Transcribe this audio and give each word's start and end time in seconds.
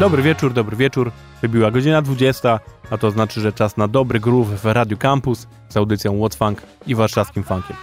Dobry 0.00 0.22
wieczór, 0.22 0.52
dobry 0.52 0.76
wieczór. 0.76 1.12
Wybiła 1.42 1.70
godzina 1.70 2.02
20, 2.02 2.60
a 2.90 2.98
to 2.98 3.10
znaczy, 3.10 3.40
że 3.40 3.52
czas 3.52 3.76
na 3.76 3.88
dobry 3.88 4.20
groove 4.20 4.48
w 4.48 4.64
Radio 4.64 4.96
Campus 4.96 5.46
z 5.68 5.76
audycją 5.76 6.12
What's 6.12 6.36
Funk 6.36 6.62
i 6.86 6.94
warszawskim 6.94 7.42
funkiem. 7.42 7.76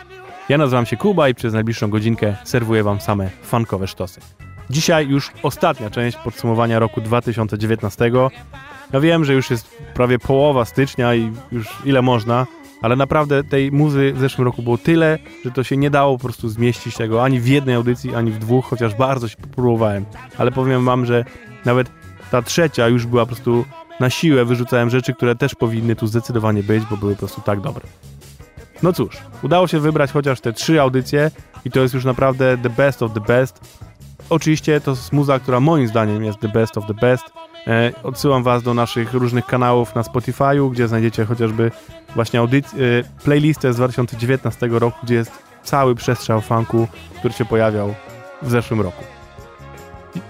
Ja 0.50 0.58
nazywam 0.58 0.86
się 0.86 0.98
Kuba 0.98 1.30
i 1.30 1.36
przez 1.36 1.54
najbliższą 1.54 1.90
godzinkę 1.90 2.36
serwuję 2.44 2.84
wam 2.84 3.02
same 3.02 3.30
funkowe 3.44 3.88
sztosy. 3.88 4.22
Dzisiaj 4.70 5.08
już 5.08 5.32
ostatnia 5.44 5.90
część 5.90 6.18
podsumowania 6.18 6.80
roku 6.80 7.02
2019. 7.02 8.12
Ja 8.94 9.00
wiem, 9.00 9.26
że 9.26 9.34
już 9.34 9.52
jest 9.52 9.78
prawie 9.94 10.20
połowa 10.20 10.66
stycznia 10.66 11.16
i 11.16 11.32
już 11.52 11.68
ile 11.86 12.02
można, 12.02 12.48
ale 12.82 12.96
naprawdę 12.96 13.44
tej 13.44 13.72
muzy 13.72 14.14
w 14.14 14.20
zeszłym 14.20 14.46
roku 14.46 14.62
było 14.62 14.78
tyle, 14.78 15.20
że 15.46 15.52
to 15.52 15.64
się 15.64 15.78
nie 15.78 15.90
dało 15.90 16.18
po 16.18 16.24
prostu 16.24 16.50
zmieścić 16.50 16.96
tego 16.96 17.24
ani 17.24 17.40
w 17.40 17.48
jednej 17.48 17.76
audycji, 17.76 18.16
ani 18.16 18.32
w 18.32 18.40
dwóch, 18.40 18.66
chociaż 18.66 18.96
bardzo 18.96 19.28
się 19.28 19.38
próbowałem. 19.38 20.06
Ale 20.38 20.52
powiem 20.52 20.86
wam, 20.86 21.06
że 21.06 21.26
nawet 21.66 22.03
ta 22.34 22.42
trzecia 22.42 22.88
już 22.88 23.06
była 23.06 23.22
po 23.22 23.28
prostu 23.28 23.66
na 24.00 24.10
siłę, 24.10 24.46
wyrzucałem 24.46 24.90
rzeczy, 24.90 25.14
które 25.14 25.36
też 25.36 25.56
powinny 25.56 25.96
tu 25.96 26.08
zdecydowanie 26.08 26.64
być, 26.64 26.84
bo 26.86 26.98
były 26.98 27.14
po 27.14 27.20
prostu 27.20 27.42
tak 27.42 27.62
dobre. 27.62 27.86
No 28.84 28.94
cóż, 28.94 29.18
udało 29.44 29.68
się 29.68 29.80
wybrać 29.80 30.12
chociaż 30.12 30.42
te 30.42 30.54
trzy 30.54 30.82
audycje 30.82 31.32
i 31.66 31.72
to 31.72 31.80
jest 31.80 31.94
już 31.94 32.06
naprawdę 32.06 32.58
the 32.58 32.70
best 32.70 33.04
of 33.04 33.14
the 33.14 33.20
best. 33.20 33.60
Oczywiście 34.30 34.82
to 34.82 34.92
jest 34.92 35.14
muza, 35.14 35.40
która 35.40 35.60
moim 35.60 35.88
zdaniem 35.88 36.24
jest 36.24 36.40
the 36.40 36.48
best 36.48 36.78
of 36.78 36.88
the 36.88 36.94
best. 36.94 37.24
E, 37.68 37.92
odsyłam 38.04 38.44
was 38.44 38.64
do 38.64 38.74
naszych 38.74 39.14
różnych 39.14 39.46
kanałów 39.46 39.96
na 39.96 40.02
Spotify'u, 40.02 40.72
gdzie 40.72 40.88
znajdziecie 40.88 41.26
chociażby 41.26 41.72
właśnie 42.16 42.40
audyc- 42.40 42.76
e, 43.00 43.24
playlistę 43.24 43.74
z 43.74 43.76
2019 43.76 44.68
roku, 44.80 44.98
gdzie 45.04 45.16
jest 45.16 45.32
cały 45.64 45.96
przestrzał 45.96 46.42
funku, 46.42 46.88
który 47.20 47.34
się 47.34 47.46
pojawiał 47.46 47.96
w 48.42 48.50
zeszłym 48.50 48.82
roku. 48.82 49.13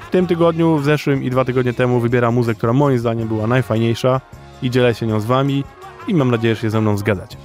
W 0.08 0.10
tym 0.12 0.28
tygodniu, 0.28 0.78
w 0.78 0.84
zeszłym 0.84 1.24
i 1.24 1.30
dwa 1.30 1.46
tygodnie 1.46 1.74
temu 1.74 2.00
wybieram 2.00 2.34
muzę, 2.34 2.56
która 2.56 2.74
moim 2.74 3.00
zdaniem 3.00 3.28
była 3.28 3.48
najfajniejsza 3.48 4.22
i 4.62 4.70
dzielę 4.70 4.96
się 4.96 5.08
nią 5.08 5.20
z 5.20 5.26
wami 5.26 5.64
i 6.08 6.14
mam 6.14 6.32
nadzieję, 6.32 6.56
że 6.56 6.62
się 6.62 6.70
ze 6.70 6.82
mną 6.82 6.98
zgadzacie. 6.98 7.38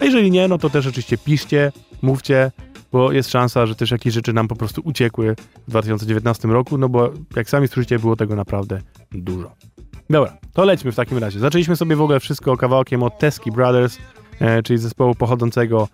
A 0.00 0.04
jeżeli 0.04 0.30
nie, 0.30 0.48
no 0.48 0.58
to 0.58 0.70
też 0.70 0.86
oczywiście 0.86 1.18
piszcie, 1.18 1.72
mówcie, 2.02 2.50
bo 2.92 3.12
jest 3.12 3.30
szansa, 3.30 3.66
że 3.66 3.74
też 3.74 3.90
jakieś 3.90 4.14
rzeczy 4.14 4.32
nam 4.32 4.48
po 4.48 4.56
prostu 4.56 4.82
uciekły 4.84 5.36
w 5.66 5.70
2019 5.70 6.48
roku, 6.48 6.78
no 6.78 6.88
bo 6.88 7.10
jak 7.36 7.50
sami 7.50 7.68
słyszycie, 7.68 7.98
było 7.98 8.16
tego 8.16 8.36
naprawdę 8.36 8.80
dużo. 9.12 9.52
Dobra, 10.10 10.36
to 10.52 10.64
lećmy 10.64 10.92
w 10.92 10.96
takim 10.96 11.18
razie. 11.18 11.40
Zaczęliśmy 11.40 11.76
sobie 11.76 11.96
w 11.96 12.02
ogóle 12.02 12.20
wszystko 12.20 12.56
kawałkiem 12.56 13.02
od 13.02 13.18
Teskey 13.18 13.52
Brothers, 13.52 13.98
e, 14.40 14.62
czyli 14.62 14.78
zespołu 14.78 15.14
pochodzącego 15.14 15.88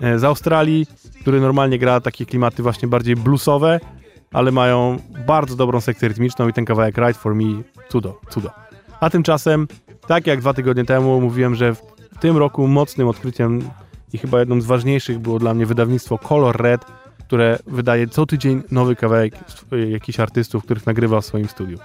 e, 0.00 0.18
z 0.18 0.24
Australii, 0.24 0.86
który 1.20 1.40
normalnie 1.40 1.78
gra 1.78 2.00
takie 2.00 2.26
klimaty 2.26 2.62
właśnie 2.62 2.88
bardziej 2.88 3.16
bluesowe, 3.16 3.80
ale 4.32 4.52
mają 4.52 4.96
bardzo 5.26 5.56
dobrą 5.56 5.80
sekcję 5.80 6.08
rytmiczną 6.08 6.48
i 6.48 6.52
ten 6.52 6.64
kawałek 6.64 6.98
Right 6.98 7.20
For 7.20 7.34
Me, 7.34 7.62
cudo, 7.88 8.20
cudo. 8.30 8.50
A 9.00 9.10
tymczasem, 9.10 9.68
tak 10.06 10.26
jak 10.26 10.40
dwa 10.40 10.54
tygodnie 10.54 10.84
temu 10.84 11.20
mówiłem, 11.20 11.54
że 11.54 11.74
w 11.74 11.82
tym 12.20 12.36
roku 12.36 12.68
mocnym 12.68 13.08
odkryciem 13.08 13.70
i 14.12 14.18
chyba 14.18 14.40
jedną 14.40 14.60
z 14.60 14.66
ważniejszych 14.66 15.18
było 15.18 15.38
dla 15.38 15.54
mnie 15.54 15.66
wydawnictwo 15.66 16.18
Color 16.18 16.56
Red, 16.62 16.84
które 17.26 17.58
wydaje 17.66 18.08
co 18.08 18.26
tydzień 18.26 18.62
nowy 18.70 18.96
kawałek 18.96 19.34
sw- 19.46 19.90
jakichś 19.90 20.20
artystów, 20.20 20.64
których 20.64 20.86
nagrywa 20.86 21.20
w 21.20 21.24
swoim 21.24 21.48
studiu. 21.48 21.78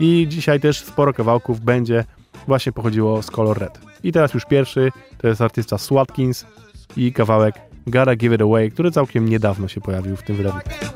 I 0.00 0.26
dzisiaj 0.28 0.60
też 0.60 0.80
sporo 0.80 1.12
kawałków 1.12 1.60
będzie 1.60 2.04
właśnie 2.46 2.72
pochodziło 2.72 3.22
z 3.22 3.30
Color 3.30 3.58
Red. 3.58 3.78
I 4.04 4.12
teraz 4.12 4.34
już 4.34 4.44
pierwszy, 4.44 4.92
to 5.18 5.28
jest 5.28 5.40
artysta 5.40 5.78
Swatkins 5.78 6.46
i 6.96 7.12
kawałek 7.12 7.54
Gotta 7.86 8.16
Give 8.16 8.32
It 8.32 8.42
Away, 8.42 8.70
który 8.70 8.90
całkiem 8.90 9.28
niedawno 9.28 9.68
się 9.68 9.80
pojawił 9.80 10.16
w 10.16 10.22
tym 10.22 10.36
wydawnictwie. 10.36 10.86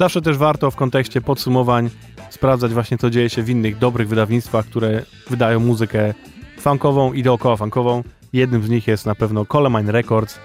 Zawsze 0.00 0.22
też 0.22 0.36
warto 0.36 0.70
w 0.70 0.76
kontekście 0.76 1.20
podsumowań 1.20 1.90
sprawdzać 2.30 2.72
właśnie, 2.72 2.98
co 2.98 3.10
dzieje 3.10 3.30
się 3.30 3.42
w 3.42 3.50
innych 3.50 3.78
dobrych 3.78 4.08
wydawnictwach, 4.08 4.66
które 4.66 5.02
wydają 5.30 5.60
muzykę 5.60 6.14
funkową 6.60 7.12
i 7.12 7.22
dookoła 7.22 7.56
funkową. 7.56 8.02
Jednym 8.32 8.62
z 8.62 8.68
nich 8.68 8.86
jest 8.86 9.06
na 9.06 9.14
pewno 9.14 9.46
Colemine 9.46 9.92
Records, 9.92 10.38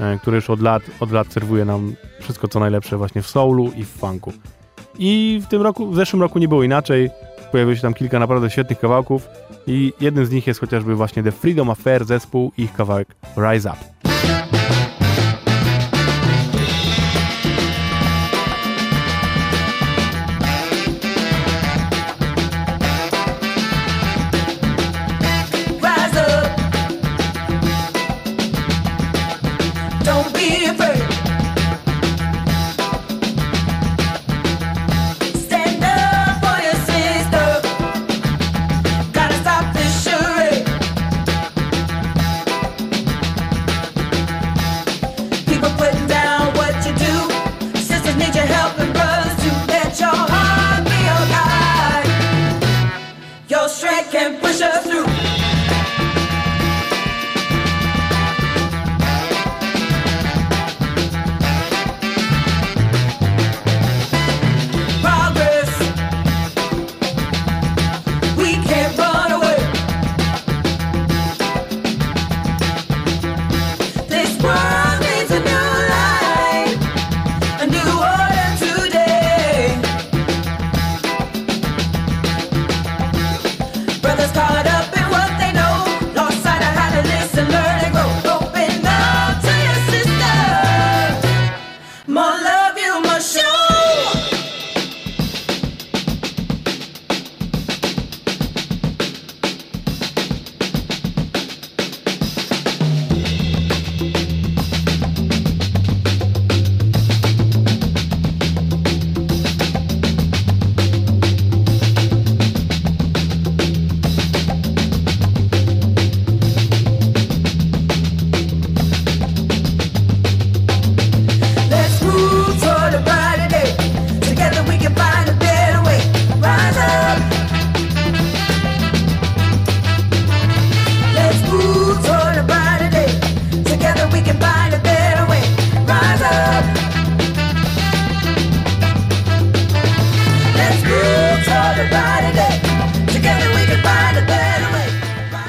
e, 0.00 0.18
który 0.18 0.34
już 0.34 0.50
od 0.50 0.60
lat, 0.60 0.82
od 1.00 1.12
lat 1.12 1.32
serwuje 1.32 1.64
nam 1.64 1.94
wszystko, 2.20 2.48
co 2.48 2.60
najlepsze 2.60 2.96
właśnie 2.96 3.22
w 3.22 3.26
soulu 3.26 3.72
i 3.76 3.84
w 3.84 3.88
funku. 3.88 4.32
I 4.98 5.40
w 5.44 5.48
tym 5.48 5.62
roku, 5.62 5.90
w 5.90 5.96
zeszłym 5.96 6.22
roku 6.22 6.38
nie 6.38 6.48
było 6.48 6.62
inaczej. 6.62 7.10
Pojawiło 7.52 7.76
się 7.76 7.82
tam 7.82 7.94
kilka 7.94 8.18
naprawdę 8.18 8.50
świetnych 8.50 8.78
kawałków 8.78 9.28
i 9.66 9.92
jednym 10.00 10.26
z 10.26 10.30
nich 10.30 10.46
jest 10.46 10.60
chociażby 10.60 10.94
właśnie 10.94 11.22
The 11.22 11.32
Freedom 11.32 11.70
Affair 11.70 12.04
zespół 12.04 12.52
i 12.58 12.62
ich 12.62 12.72
kawałek 12.72 13.08
Rise 13.36 13.70
Up. 13.70 14.07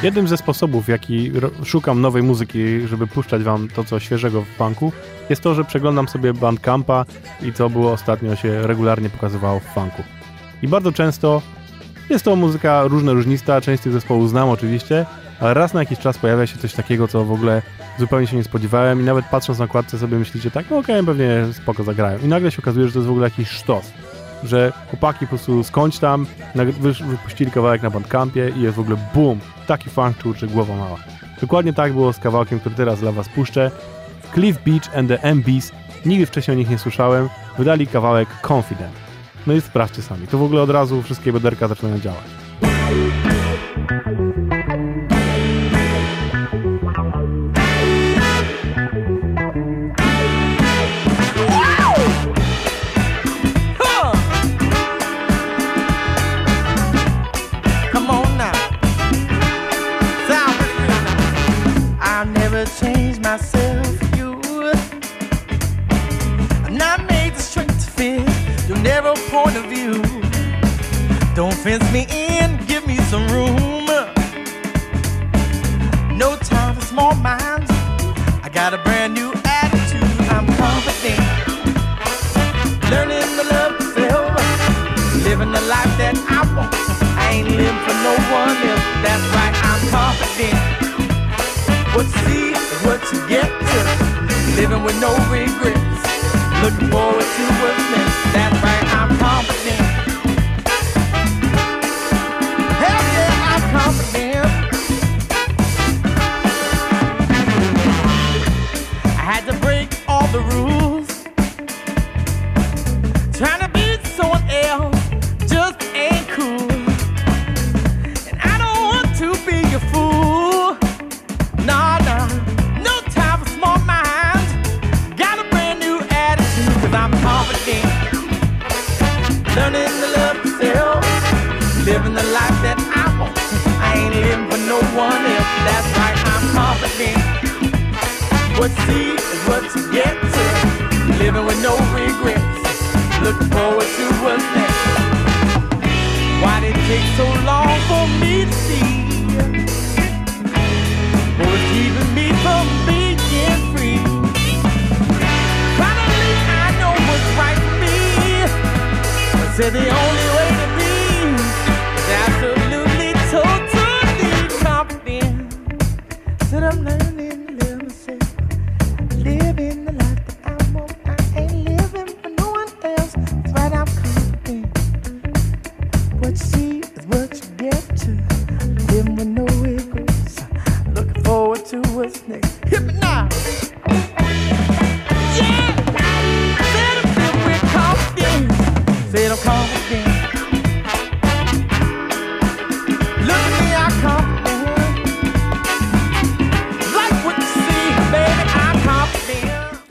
Jednym 0.10 0.28
ze 0.28 0.38
sposobów, 0.38 0.88
jaki 0.88 1.32
szukam 1.64 2.02
nowej 2.02 2.24
muzyki, 2.24 2.88
żeby 2.88 3.08
puszczać 3.08 3.44
wam 3.44 3.68
to, 3.68 3.84
co 3.84 4.00
świeżego 4.00 4.42
w 4.42 4.48
funku, 4.48 4.92
jest 5.30 5.42
to, 5.42 5.54
że 5.54 5.64
przeglądam 5.64 6.08
sobie 6.08 6.34
Bandcampa 6.34 7.06
i 7.42 7.54
co 7.54 7.70
było 7.70 7.92
ostatnio 7.92 8.36
się 8.36 8.68
regularnie 8.68 9.10
pokazywało 9.10 9.60
w 9.60 9.64
funku. 9.64 10.04
I 10.62 10.68
bardzo 10.68 10.92
często 10.92 11.42
jest 12.10 12.26
to 12.26 12.36
muzyka 12.36 12.84
różna, 12.84 13.14
różnista, 13.14 13.62
część 13.62 13.84
tych 13.84 13.94
zespołów 13.94 14.30
znam 14.30 14.50
oczywiście, 14.50 15.06
ale 15.40 15.54
raz 15.54 15.74
na 15.74 15.80
jakiś 15.80 16.00
czas 16.00 16.18
pojawia 16.18 16.48
się 16.48 16.58
coś 16.58 16.74
takiego, 16.74 17.08
co 17.08 17.26
w 17.26 17.32
ogóle 17.32 17.62
zupełnie 18.00 18.28
się 18.28 18.38
nie 18.38 18.44
spodziewałem 18.44 19.02
i 19.02 19.04
nawet 19.04 19.26
patrząc 19.26 19.60
na 19.60 19.68
kładce 19.68 19.98
sobie 20.00 20.20
myślicie 20.20 20.52
tak, 20.52 20.66
no 20.70 20.78
okej, 20.78 20.96
okay, 20.96 21.06
pewnie 21.06 21.46
spoko 21.54 21.84
zagrają. 21.84 22.20
I 22.20 22.28
nagle 22.28 22.52
się 22.52 22.62
okazuje, 22.62 22.88
że 22.88 22.94
to 22.94 23.00
jest 23.00 23.08
w 23.08 23.12
ogóle 23.12 23.28
jakiś 23.28 23.50
sztos 23.50 23.92
że 24.44 24.74
chłopaki 24.90 25.20
po 25.20 25.30
prostu 25.30 25.64
skądś 25.64 26.00
tam 26.00 26.26
wypuścili 27.08 27.52
kawałek 27.52 27.82
na 27.82 27.90
bandcampie 27.90 28.50
i 28.58 28.62
jest 28.62 28.76
w 28.76 28.80
ogóle 28.80 28.98
boom, 29.16 29.40
taki 29.70 29.90
funk 29.90 30.16
czy 30.38 30.48
głowa 30.48 30.76
mała. 30.76 30.98
Dokładnie 31.42 31.74
tak 31.74 31.94
było 31.94 32.14
z 32.14 32.20
kawałkiem, 32.20 32.60
który 32.60 32.76
teraz 32.76 33.00
dla 33.00 33.12
was 33.12 33.30
puszczę. 33.30 33.72
Cliff 34.34 34.64
Beach 34.66 34.98
and 34.98 35.10
the 35.10 35.22
MBs, 35.24 35.72
nigdy 36.06 36.26
wcześniej 36.26 36.58
o 36.58 36.58
nich 36.58 36.70
nie 36.70 36.78
słyszałem, 36.78 37.30
wydali 37.58 37.88
kawałek 37.88 38.30
Confident. 38.52 38.94
No 39.48 39.54
i 39.54 39.62
sprawdźcie 39.62 40.02
sami, 40.02 40.28
to 40.28 40.38
w 40.38 40.44
ogóle 40.44 40.62
od 40.62 40.70
razu 40.70 41.02
wszystkie 41.02 41.34
bederka 41.34 41.68
zaczynają 41.68 42.00
działać. 42.00 43.29
Don't 71.40 71.54
fence 71.54 71.90
me 71.94 72.06
in, 72.12 72.58
give 72.66 72.86
me 72.86 72.98
some 73.08 73.26
room. 73.30 73.56
No 76.18 76.36
time 76.36 76.76
for 76.76 76.82
small 76.82 77.16
minds. 77.16 77.72
I 78.44 78.50
got 78.52 78.74
a 78.74 78.78
brand 78.80 79.14
new 79.14 79.32
attitude. 79.46 80.04
I'm 80.28 80.46
confident. 80.60 81.24
Learning 82.92 83.24
to 83.40 83.44
love 83.56 83.72
myself. 83.80 84.36
Living 85.24 85.54
the 85.54 85.64
life 85.72 85.94
that 85.96 86.20
I 86.28 86.44
want. 86.60 86.76
I 87.16 87.32
ain't 87.32 87.48
living 87.48 87.80
for 87.88 87.96
no 88.04 88.14
one 88.36 88.60
else. 88.68 88.86
That's 89.00 89.24
right, 89.32 89.56
I'm 89.64 89.82
confident. 89.96 90.60
What 91.96 92.04
you 92.04 92.20
see 92.28 92.52
what 92.84 93.00
you 93.14 93.20
get 93.32 93.48
to. 93.48 93.80
Living 94.60 94.84
with 94.84 95.00
no 95.00 95.16
regrets. 95.32 96.04
Looking 96.60 96.92
forward 96.92 97.24
to 97.24 97.44
what's 97.64 97.80
next. 97.96 98.18
That's 98.36 98.60
right, 98.60 98.69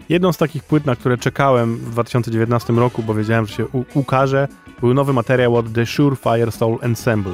Jedną 0.08 0.32
z 0.32 0.36
takich 0.36 0.64
płyt, 0.64 0.86
na 0.86 0.96
które 0.96 1.18
czekałem 1.18 1.76
w 1.76 1.90
2019 1.90 2.72
roku, 2.72 3.02
bo 3.02 3.14
wiedziałem, 3.14 3.46
że 3.46 3.54
się 3.54 3.66
ukaże, 3.94 4.48
był 4.80 4.94
nowy 4.94 5.12
materiał 5.12 5.56
od 5.56 5.72
The 5.72 5.86
Surefire 5.86 6.52
Soul 6.52 6.78
Ensemble 6.82 7.32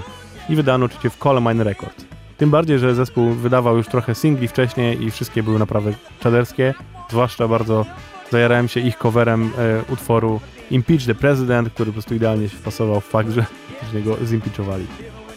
i 0.48 0.56
wydano 0.56 0.86
oczywiście 0.86 1.10
w 1.10 1.18
Colemine 1.18 1.64
Records. 1.64 2.04
Tym 2.36 2.50
bardziej, 2.50 2.78
że 2.78 2.94
zespół 2.94 3.30
wydawał 3.30 3.76
już 3.76 3.86
trochę 3.86 4.14
singli 4.14 4.48
wcześniej 4.48 5.02
i 5.02 5.10
wszystkie 5.10 5.42
były 5.42 5.58
naprawdę 5.58 5.92
czaderskie, 6.20 6.74
zwłaszcza 7.10 7.48
bardzo 7.48 7.86
zajarałem 8.30 8.68
się 8.68 8.80
ich 8.80 8.98
coverem 8.98 9.50
e, 9.58 9.92
utworu 9.92 10.40
Impeach 10.70 11.06
the 11.06 11.14
President, 11.14 11.70
który 11.70 11.86
po 11.86 11.92
prostu 11.92 12.14
idealnie 12.14 12.48
się 12.48 12.56
wpasował 12.56 13.00
w 13.00 13.04
fakt, 13.04 13.30
że, 13.30 13.44
że 13.92 14.02
go 14.02 14.16
zimpeachowali. 14.26 14.86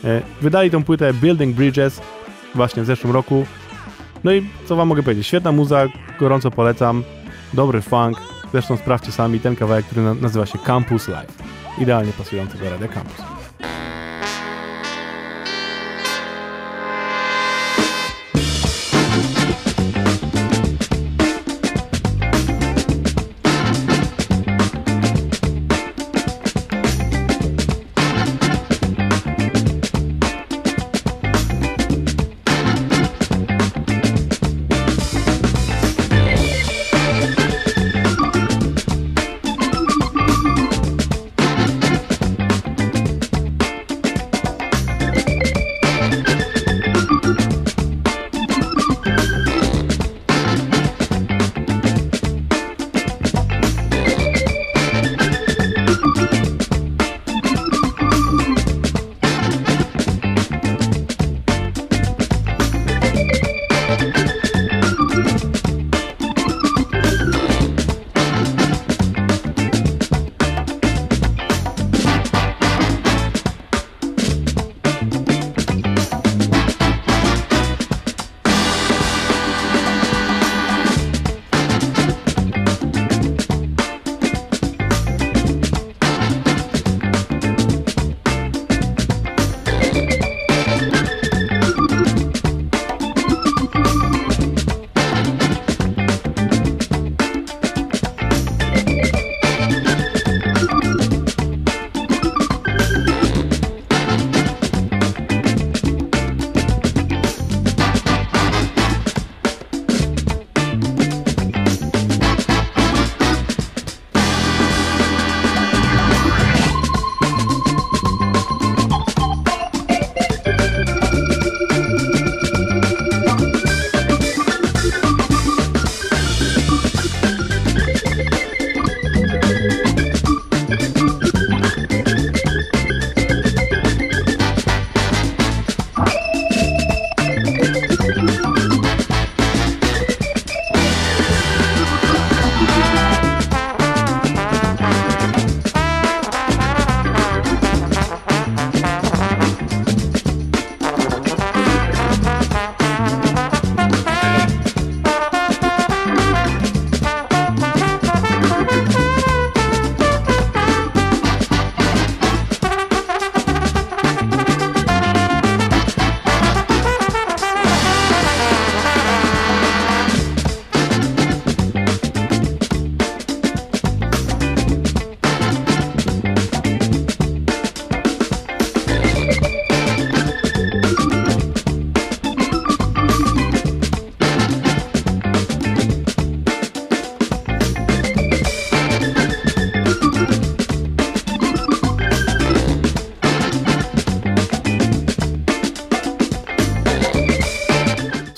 E, 0.03 0.22
wydali 0.41 0.72
tą 0.72 0.84
płytę 0.84 1.13
Building 1.13 1.56
Bridges 1.56 2.01
właśnie 2.56 2.84
w 2.84 2.86
zeszłym 2.86 3.13
roku. 3.13 3.46
No 4.24 4.34
i 4.34 4.50
co 4.65 4.75
wam 4.75 4.88
mogę 4.88 5.03
powiedzieć? 5.03 5.27
Świetna 5.27 5.51
muza, 5.51 5.88
gorąco 6.20 6.51
polecam 6.51 7.03
dobry 7.54 7.82
funk. 7.82 8.18
Zresztą 8.51 8.77
sprawdźcie 8.77 9.12
sami 9.12 9.39
ten 9.39 9.56
kawałek, 9.56 9.86
który 9.86 10.01
na- 10.01 10.13
nazywa 10.13 10.46
się 10.46 10.60
Campus 10.60 11.08
Live. 11.08 11.34
Idealnie 11.77 12.13
pasujący 12.13 12.58
do 12.58 12.70
Radia 12.70 12.88
Campus. 12.88 13.25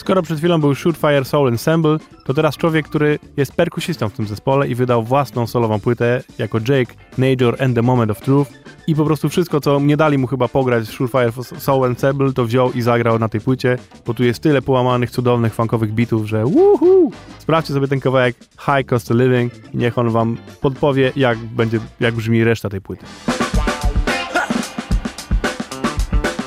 Skoro 0.09 0.21
przed 0.21 0.37
chwilą 0.37 0.61
był 0.61 0.75
Shootfire 0.75 1.25
Soul 1.25 1.47
Ensemble, 1.47 1.97
to 2.25 2.33
teraz 2.33 2.57
człowiek, 2.57 2.87
który 2.87 3.19
jest 3.37 3.53
perkusistą 3.53 4.09
w 4.09 4.13
tym 4.13 4.27
zespole 4.27 4.67
i 4.67 4.75
wydał 4.75 5.03
własną 5.03 5.47
solową 5.47 5.79
płytę 5.79 6.23
jako 6.37 6.57
Jake 6.57 6.93
Najor 7.17 7.63
and 7.63 7.75
the 7.75 7.81
Moment 7.81 8.11
of 8.11 8.21
Truth 8.21 8.51
i 8.87 8.95
po 8.95 9.05
prostu 9.05 9.29
wszystko, 9.29 9.61
co 9.61 9.79
nie 9.79 9.97
dali 9.97 10.17
mu 10.17 10.27
chyba 10.27 10.47
pograć 10.47 10.83
w 10.87 10.91
Surefire 10.91 11.31
Soul 11.43 11.85
and 11.85 11.99
Sable, 11.99 12.33
to 12.33 12.45
wziął 12.45 12.71
i 12.71 12.81
zagrał 12.81 13.19
na 13.19 13.29
tej 13.29 13.41
płycie, 13.41 13.77
bo 14.05 14.13
tu 14.13 14.23
jest 14.23 14.39
tyle 14.39 14.61
połamanych, 14.61 15.11
cudownych, 15.11 15.53
funkowych 15.53 15.93
bitów, 15.93 16.25
że 16.25 16.43
woohoo! 16.43 17.11
Sprawdźcie 17.39 17.73
sobie 17.73 17.87
ten 17.87 17.99
kawałek 17.99 18.35
High 18.39 18.89
Cost 18.89 19.11
of 19.11 19.17
Living 19.17 19.53
i 19.73 19.77
niech 19.77 19.97
on 19.97 20.09
wam 20.09 20.37
podpowie, 20.61 21.11
jak 21.15 21.37
będzie, 21.37 21.79
jak 21.99 22.15
brzmi 22.15 22.43
reszta 22.43 22.69
tej 22.69 22.81
płyty. 22.81 23.05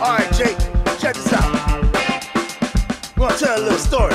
Alright, 0.00 0.40
Jake, 0.40 0.56
check 1.00 1.14
this 1.14 1.32
out. 1.32 1.61
I'm 3.22 3.28
gonna 3.28 3.38
tell 3.38 3.56
a 3.56 3.62
little 3.62 3.78
story. 3.78 4.14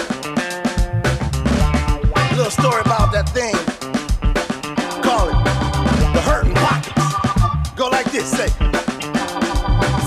A 2.14 2.36
little 2.36 2.52
story 2.52 2.82
about 2.82 3.14
that 3.14 3.30
thing. 3.30 3.56
Call 5.02 5.30
it 5.30 6.14
the 6.14 6.22
hurting 6.28 6.54
pockets. 6.56 7.72
Go 7.78 7.88
like 7.88 8.12
this, 8.12 8.30
say. 8.30 8.50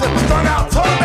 Said 0.00 0.18
strung 0.26 0.46
out 0.46 0.70
toe 0.70 0.99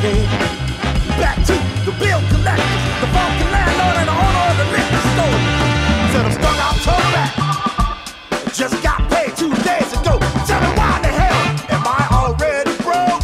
Back 0.00 1.36
to 1.44 1.52
the 1.84 1.92
bill 2.00 2.20
collectors, 2.30 2.84
the 3.00 3.08
funky 3.12 3.44
landlord 3.52 3.96
and 4.00 4.08
the 4.08 4.16
owner 4.16 4.44
of 4.48 4.56
the 4.56 4.64
liquor 4.72 5.02
store. 5.12 5.38
Said 6.08 6.24
I'm 6.24 6.32
stuck 6.32 6.56
out 6.56 6.76
toe 6.80 7.04
back. 7.12 7.36
Just 8.54 8.82
got 8.82 9.06
paid 9.10 9.36
two 9.36 9.52
days 9.60 9.92
ago. 9.92 10.16
Tell 10.48 10.60
me 10.62 10.72
why 10.72 11.00
the 11.04 11.12
hell 11.12 11.36
am 11.68 11.84
I 11.84 12.08
already 12.16 12.72
broke? 12.80 13.20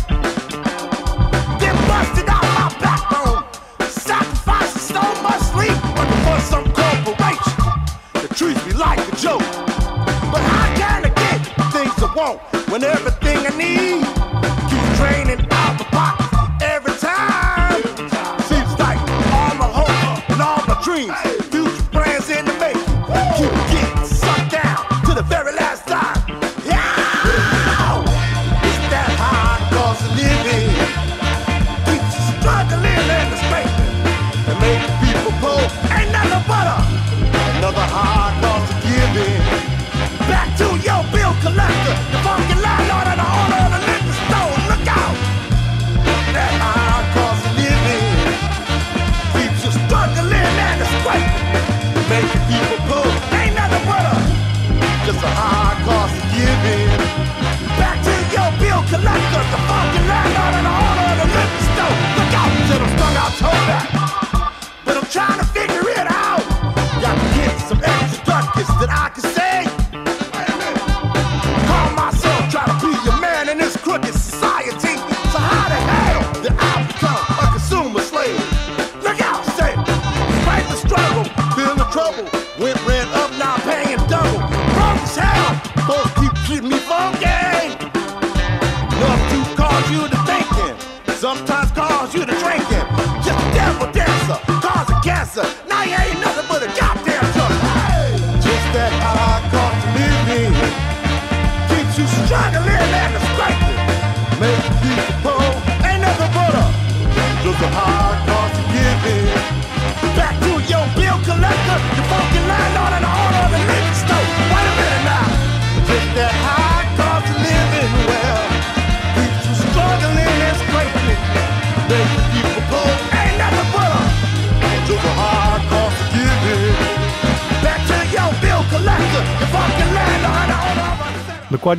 Then 1.58 1.74
busted 1.88 2.28
out 2.28 2.44
my 2.44 2.68
backbone. 2.76 3.44
Sacrificing 3.88 5.00
so 5.00 5.00
much 5.22 5.40
sleep 5.56 5.80
working 5.96 6.22
for 6.28 6.38
some 6.44 6.64
corporation 6.76 7.56
that 8.20 8.36
treats 8.36 8.60
me 8.66 8.74
like 8.74 9.00
a 9.00 9.16
joke. 9.16 9.40
But 10.28 10.44
how 10.44 10.76
can 10.76 11.06
I 11.06 11.08
get 11.08 11.40
things 11.72 11.96
I 12.04 12.12
want 12.14 12.42
when 12.68 12.82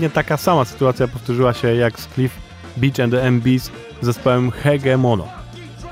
Dokładnie 0.08 0.24
taka 0.24 0.38
sama 0.38 0.66
sytuacja 0.66 1.08
powtórzyła 1.08 1.54
się 1.54 1.76
jak 1.76 2.00
z 2.00 2.08
Cliff 2.08 2.38
Beach 2.78 3.00
and 3.00 3.14
the 3.14 3.24
MBs 3.24 3.72
z 4.02 4.06
zespołem 4.06 4.52
Hegemono. 4.52 5.28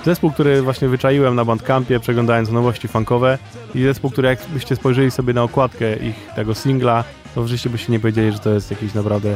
Zespół, 0.06 0.32
który 0.32 0.62
właśnie 0.62 0.88
wyczaiłem 0.88 1.36
na 1.36 1.46
Bandcampie, 1.46 2.00
przeglądając 2.00 2.52
nowości 2.52 2.88
funkowe 2.88 3.38
i 3.76 3.84
zespół, 3.84 4.12
który 4.12 4.28
jakbyście 4.28 4.76
spojrzeli 4.76 5.12
sobie 5.12 5.34
na 5.34 5.44
okładkę 5.44 5.96
ich 5.96 6.30
tego 6.36 6.56
singla, 6.56 7.04
to 7.36 7.44
w 7.44 7.48
życiu 7.48 7.70
byście 7.70 7.92
nie 7.92 8.00
powiedzieli, 8.00 8.32
że 8.32 8.40
to 8.40 8.50
jest 8.50 8.72
jakiś 8.72 8.94
naprawdę 8.94 9.36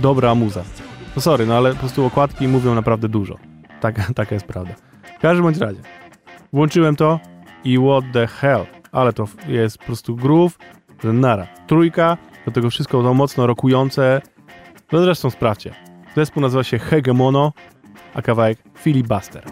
dobra 0.00 0.34
muza. 0.34 0.64
No 1.16 1.22
sorry, 1.22 1.46
no 1.46 1.56
ale 1.56 1.72
po 1.72 1.78
prostu 1.78 2.06
okładki 2.06 2.48
mówią 2.48 2.74
naprawdę 2.74 3.08
dużo. 3.08 3.38
Tak, 3.80 3.96
taka 4.14 4.34
jest 4.34 4.46
prawda. 4.46 4.74
W 5.18 5.20
każdym 5.20 5.44
bądź 5.44 5.58
razie. 5.58 5.80
Włączyłem 6.52 6.96
to 6.96 7.20
i 7.64 7.78
what 7.78 8.04
the 8.12 8.26
hell, 8.26 8.66
ale 8.92 9.12
to 9.12 9.28
jest 9.48 9.78
po 9.78 9.84
prostu 9.84 10.16
groove, 10.16 10.58
nara. 11.04 11.46
Trójka, 11.66 12.16
do 12.46 12.52
tego 12.52 12.70
wszystko 12.70 13.02
to 13.02 13.14
mocno 13.14 13.46
rokujące. 13.46 14.22
No 14.92 15.02
zresztą 15.02 15.30
sprawdźcie. 15.30 15.74
Zespół 16.16 16.42
nazywa 16.42 16.64
się 16.64 16.78
Hegemono, 16.78 17.52
a 18.14 18.22
kawałek 18.22 18.58
Filibuster. 18.78 19.44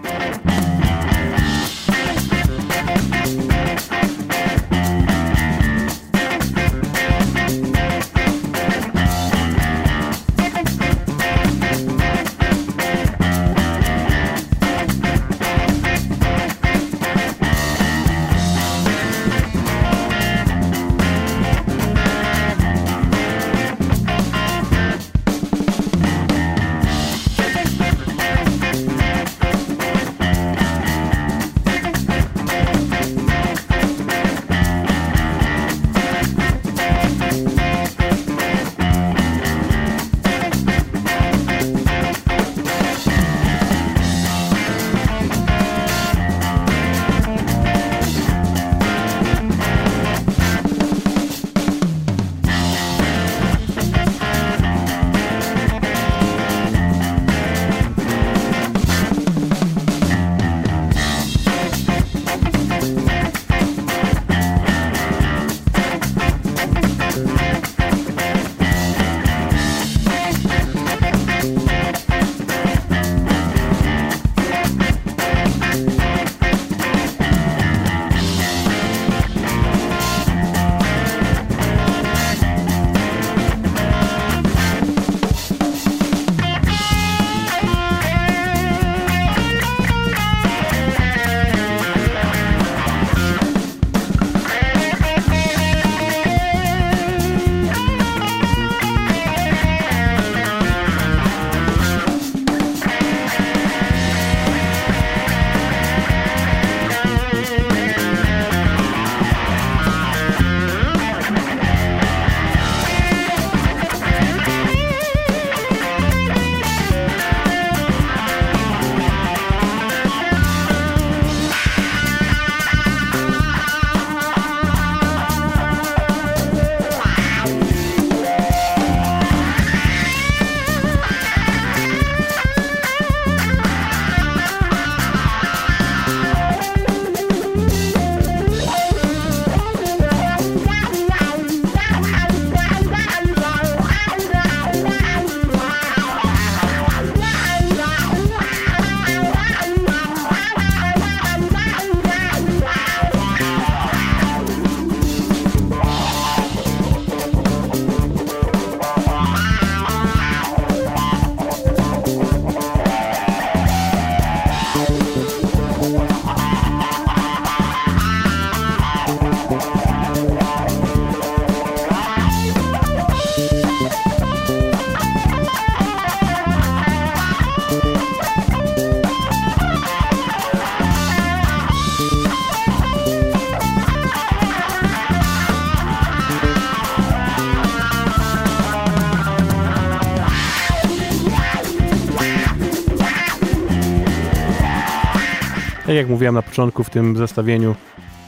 Tak 195.93 195.97
jak 195.97 196.09
mówiłem 196.09 196.35
na 196.35 196.43
początku 196.43 196.85
w 196.85 196.91
tym 196.91 197.17
zestawieniu, 197.17 197.75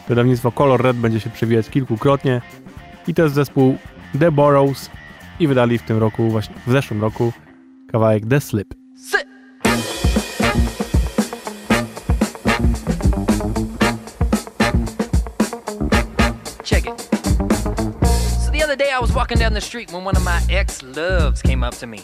wydawnictwo 0.08 0.52
Color 0.52 0.82
Red 0.82 0.96
będzie 0.96 1.20
się 1.20 1.30
przewijać 1.30 1.70
kilkukrotnie 1.70 2.40
i 3.06 3.14
to 3.14 3.22
jest 3.22 3.34
zespół 3.34 3.78
The 4.18 4.32
Burrows 4.32 4.90
i 5.40 5.48
wydali 5.48 5.78
w 5.78 5.82
tym 5.82 5.98
roku, 5.98 6.30
właśnie 6.30 6.54
w 6.66 6.72
zeszłym 6.72 7.00
roku, 7.00 7.32
kawałek 7.92 8.26
The 8.26 8.40
Slip. 8.40 8.74
I 18.96 19.00
was 19.00 19.12
walking 19.12 19.38
down 19.38 19.54
the 19.54 19.60
street 19.60 19.90
when 19.90 20.04
one 20.04 20.16
of 20.16 20.24
my 20.24 20.40
ex 20.50 20.82
loves 20.82 21.42
came 21.42 21.64
up 21.64 21.74
to 21.74 21.86
me. 21.86 21.98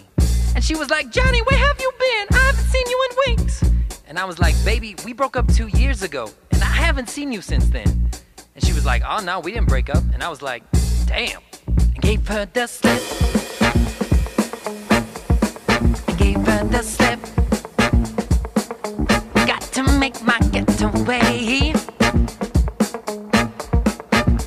And 0.56 0.64
she 0.64 0.74
was 0.74 0.90
like, 0.90 1.12
Johnny, 1.12 1.40
where 1.42 1.58
have 1.58 1.80
you 1.80 1.92
been? 1.98 2.38
I 2.38 2.42
haven't 2.46 2.66
seen 2.72 2.84
you 2.90 2.98
in 3.10 3.36
weeks. 3.36 3.79
And 4.10 4.18
I 4.18 4.24
was 4.24 4.40
like, 4.40 4.56
baby, 4.64 4.96
we 5.04 5.12
broke 5.12 5.36
up 5.36 5.46
two 5.54 5.68
years 5.68 6.02
ago, 6.02 6.28
and 6.50 6.60
I 6.64 6.66
haven't 6.66 7.08
seen 7.08 7.30
you 7.30 7.40
since 7.40 7.68
then. 7.68 8.10
And 8.56 8.64
she 8.64 8.72
was 8.72 8.84
like, 8.84 9.04
oh 9.06 9.20
no, 9.20 9.38
we 9.38 9.52
didn't 9.52 9.68
break 9.68 9.88
up. 9.88 10.02
And 10.12 10.20
I 10.20 10.28
was 10.28 10.42
like, 10.42 10.64
damn. 11.06 11.40
And 11.68 12.00
gave 12.00 12.26
her 12.26 12.44
the 12.44 12.66
slip. 12.66 13.00
And 16.08 16.18
gave 16.18 16.38
her 16.38 16.64
the 16.64 16.82
slip. 16.82 17.20
Got 19.46 19.62
to 19.74 19.84
make 20.00 20.20
my 20.24 20.40
getaway. 20.50 21.72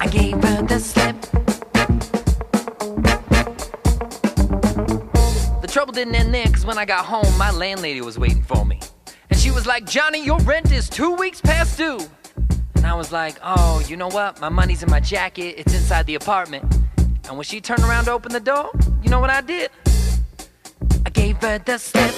I 0.01 0.07
gave 0.11 0.43
her 0.43 0.61
the 0.61 0.77
slip. 0.77 1.21
The 5.61 5.69
trouble 5.69 5.93
didn't 5.93 6.15
end 6.15 6.33
there, 6.33 6.47
cause 6.47 6.65
when 6.65 6.77
I 6.77 6.83
got 6.83 7.05
home, 7.05 7.37
my 7.37 7.51
landlady 7.51 8.01
was 8.01 8.19
waiting 8.19 8.43
for 8.43 8.65
me. 8.65 8.81
Was 9.53 9.67
like, 9.67 9.85
Johnny, 9.85 10.25
your 10.25 10.39
rent 10.39 10.73
is 10.73 10.89
two 10.89 11.13
weeks 11.13 11.39
past 11.39 11.77
due. 11.77 11.99
And 12.75 12.85
I 12.85 12.95
was 12.95 13.13
like, 13.13 13.37
oh, 13.41 13.81
you 13.87 13.95
know 13.95 14.09
what? 14.09 14.41
My 14.41 14.49
money's 14.49 14.83
in 14.83 14.89
my 14.89 14.99
jacket, 14.99 15.55
it's 15.57 15.73
inside 15.73 16.05
the 16.05 16.15
apartment. 16.15 16.65
And 17.29 17.37
when 17.37 17.45
she 17.45 17.61
turned 17.61 17.81
around 17.83 18.05
to 18.05 18.11
open 18.11 18.33
the 18.33 18.41
door, 18.41 18.71
you 19.01 19.09
know 19.09 19.21
what 19.21 19.29
I 19.29 19.39
did? 19.39 19.71
I 21.05 21.09
gave 21.11 21.37
her 21.37 21.59
the 21.59 21.77
slip. 21.77 22.13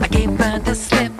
I 0.00 0.08
gave 0.08 0.30
her 0.30 0.58
the 0.58 0.74
slip. 0.74 1.12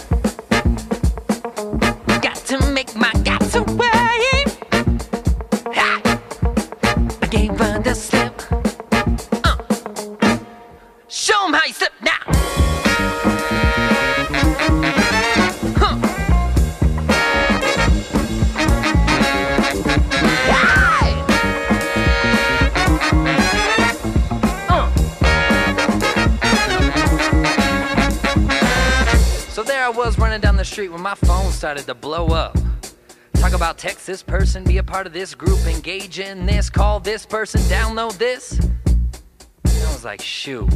My 31.03 31.15
phone 31.17 31.51
started 31.51 31.85
to 31.87 31.95
blow 31.95 32.29
up. 32.29 32.57
Talk 33.35 33.55
about 33.55 33.77
text 33.77 34.07
this 34.07 34.23
person, 34.23 34.63
be 34.63 34.79
a 34.79 34.85
part 34.85 35.05
of 35.05 35.13
this 35.13 35.35
group, 35.35 35.59
engage 35.67 36.21
in 36.21 36.47
this, 36.47 36.71
call 36.71 37.01
this 37.01 37.27
person, 37.27 37.61
download 37.63 38.17
this. 38.19 38.57
And 38.61 38.71
I 39.65 39.93
was 39.93 40.05
like, 40.05 40.23
shoot. 40.23 40.71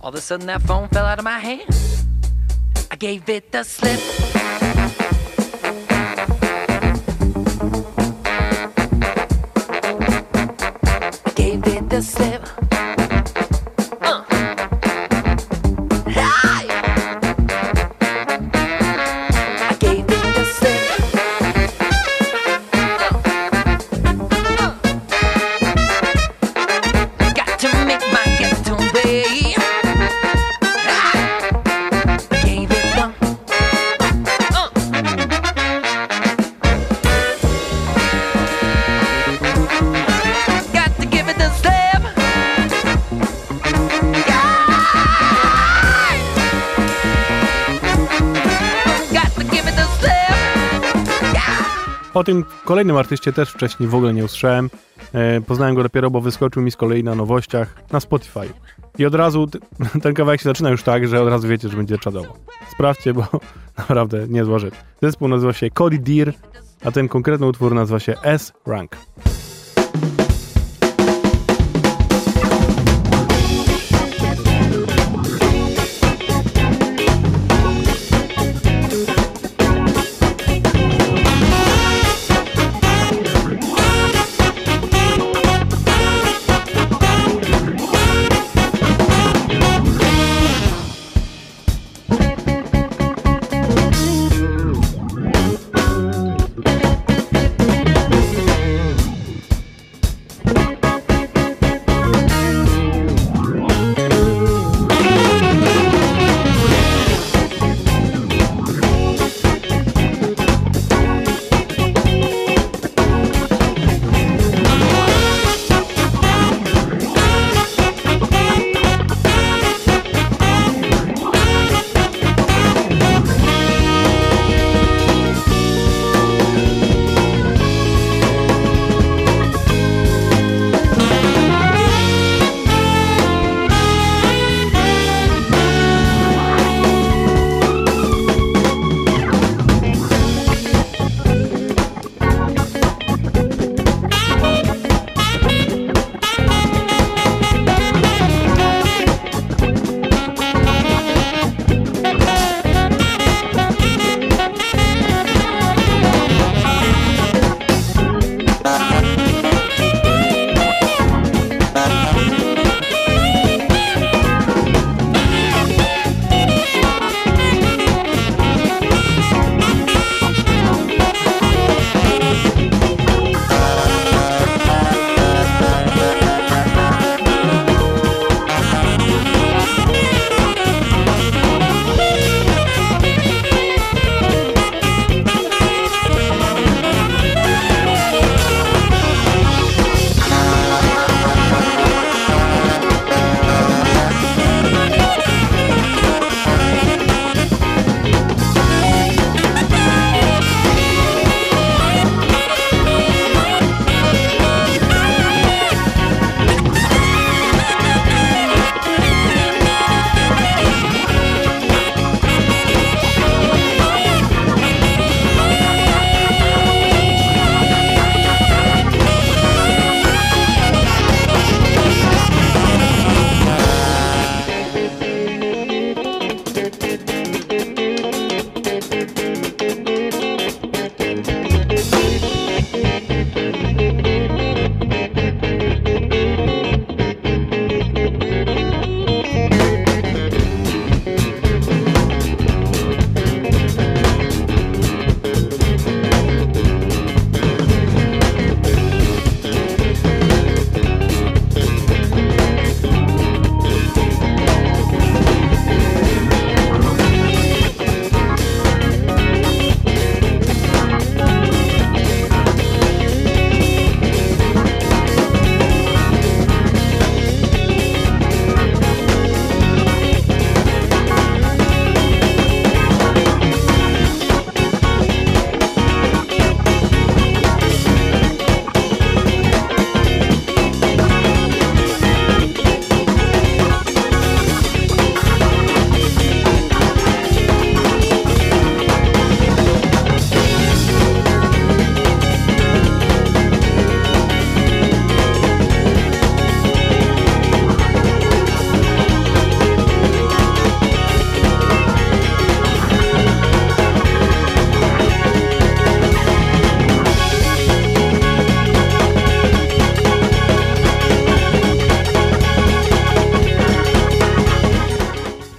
All 0.00 0.08
of 0.08 0.14
a 0.14 0.22
sudden 0.22 0.46
that 0.46 0.62
phone 0.62 0.88
fell 0.88 1.04
out 1.04 1.18
of 1.18 1.24
my 1.24 1.38
hand. 1.38 1.68
I 2.90 2.96
gave 2.96 3.28
it 3.28 3.52
the 3.52 3.62
slip. 3.62 4.00
I 11.26 11.32
gave 11.34 11.66
it 11.66 11.90
the 11.90 12.00
slip. 12.00 12.47
Tym 52.28 52.44
kolejnym 52.64 52.96
artyście 52.96 53.32
też 53.32 53.50
wcześniej 53.50 53.88
w 53.88 53.94
ogóle 53.94 54.14
nie 54.14 54.24
usłyszałem. 54.24 54.70
E, 55.12 55.40
poznałem 55.40 55.74
go 55.74 55.82
dopiero, 55.82 56.10
bo 56.10 56.20
wyskoczył 56.20 56.62
mi 56.62 56.70
z 56.70 56.76
kolei 56.76 57.04
na 57.04 57.14
nowościach 57.14 57.74
na 57.92 58.00
Spotify. 58.00 58.48
I 58.98 59.06
od 59.06 59.14
razu 59.14 59.46
ten 60.02 60.14
kawałek 60.14 60.40
się 60.40 60.44
zaczyna 60.44 60.70
już 60.70 60.82
tak, 60.82 61.08
że 61.08 61.22
od 61.22 61.28
razu 61.28 61.48
wiecie, 61.48 61.68
że 61.68 61.76
będzie 61.76 61.98
czadowo. 61.98 62.36
Sprawdźcie, 62.72 63.14
bo 63.14 63.26
naprawdę 63.78 64.28
niezła 64.28 64.58
rzecz. 64.58 64.74
Zespół 65.02 65.28
nazywa 65.28 65.52
się 65.52 65.70
Cody 65.70 65.98
Deer, 65.98 66.32
a 66.84 66.90
ten 66.90 67.08
konkretny 67.08 67.46
utwór 67.46 67.74
nazywa 67.74 68.00
się 68.00 68.14
S-Rank. 68.22 68.96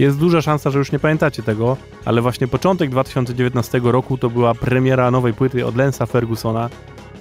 Jest 0.10 0.20
duża 0.20 0.42
szansa, 0.42 0.70
że 0.70 0.80
już 0.80 0.92
nie 0.92 1.00
pamiętacie 1.00 1.44
tego, 1.44 1.78
ale 2.06 2.22
właśnie 2.22 2.48
początek 2.48 2.90
2019 2.90 3.82
roku 3.84 4.18
to 4.18 4.30
była 4.30 4.54
premiera 4.56 5.12
nowej 5.12 5.34
płyty 5.34 5.66
od 5.66 5.76
Lensa 5.76 6.06
Fergusona, 6.06 6.70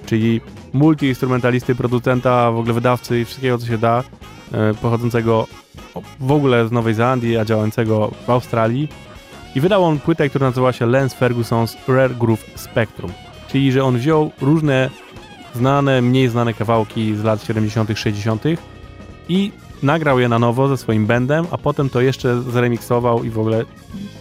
czyli 0.05 0.41
multiinstrumentalisty, 0.73 1.75
producenta, 1.75 2.51
w 2.51 2.57
ogóle 2.57 2.73
wydawcy 2.73 3.19
i 3.19 3.25
wszystkiego, 3.25 3.57
co 3.57 3.65
się 3.67 3.77
da, 3.77 4.03
e, 4.51 4.73
pochodzącego 4.73 5.47
w 6.19 6.31
ogóle 6.31 6.67
z 6.67 6.71
Nowej 6.71 6.93
Zelandii, 6.93 7.37
a 7.37 7.45
działającego 7.45 8.11
w 8.27 8.29
Australii. 8.29 8.87
I 9.55 9.61
wydał 9.61 9.85
on 9.85 9.99
płytę, 9.99 10.29
która 10.29 10.47
nazywa 10.47 10.73
się 10.73 10.85
Lance 10.85 11.17
Ferguson's 11.17 11.75
Rare 11.87 12.15
Groove 12.15 12.45
Spectrum, 12.55 13.11
czyli 13.47 13.71
że 13.71 13.83
on 13.83 13.97
wziął 13.97 14.31
różne 14.41 14.89
znane, 15.55 16.01
mniej 16.01 16.27
znane 16.27 16.53
kawałki 16.53 17.15
z 17.15 17.23
lat 17.23 17.43
70., 17.43 17.89
60. 17.99 18.43
i 19.29 19.51
nagrał 19.83 20.19
je 20.19 20.29
na 20.29 20.39
nowo 20.39 20.67
ze 20.67 20.77
swoim 20.77 21.05
bandem, 21.05 21.45
a 21.51 21.57
potem 21.57 21.89
to 21.89 22.01
jeszcze 22.01 22.41
zremiksował 22.41 23.23
i 23.23 23.29
w 23.29 23.39
ogóle 23.39 23.65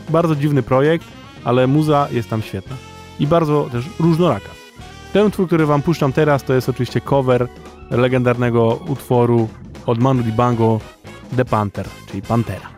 bardzo 0.08 0.36
dziwny 0.36 0.62
projekt, 0.62 1.04
ale 1.44 1.66
muza 1.66 2.08
jest 2.10 2.30
tam 2.30 2.42
świetna. 2.42 2.76
I 3.20 3.26
bardzo 3.26 3.68
też 3.72 3.84
różnoraka. 4.00 4.48
Ten 5.12 5.26
utwór, 5.26 5.46
który 5.46 5.66
wam 5.66 5.82
puszczam 5.82 6.12
teraz, 6.12 6.44
to 6.44 6.54
jest 6.54 6.68
oczywiście 6.68 7.00
cover 7.00 7.48
legendarnego 7.90 8.80
utworu 8.88 9.48
od 9.86 9.98
Manu 9.98 10.22
Dibango 10.22 10.80
The 11.36 11.44
Panther, 11.44 11.86
czyli 12.06 12.22
Pantera. 12.22 12.77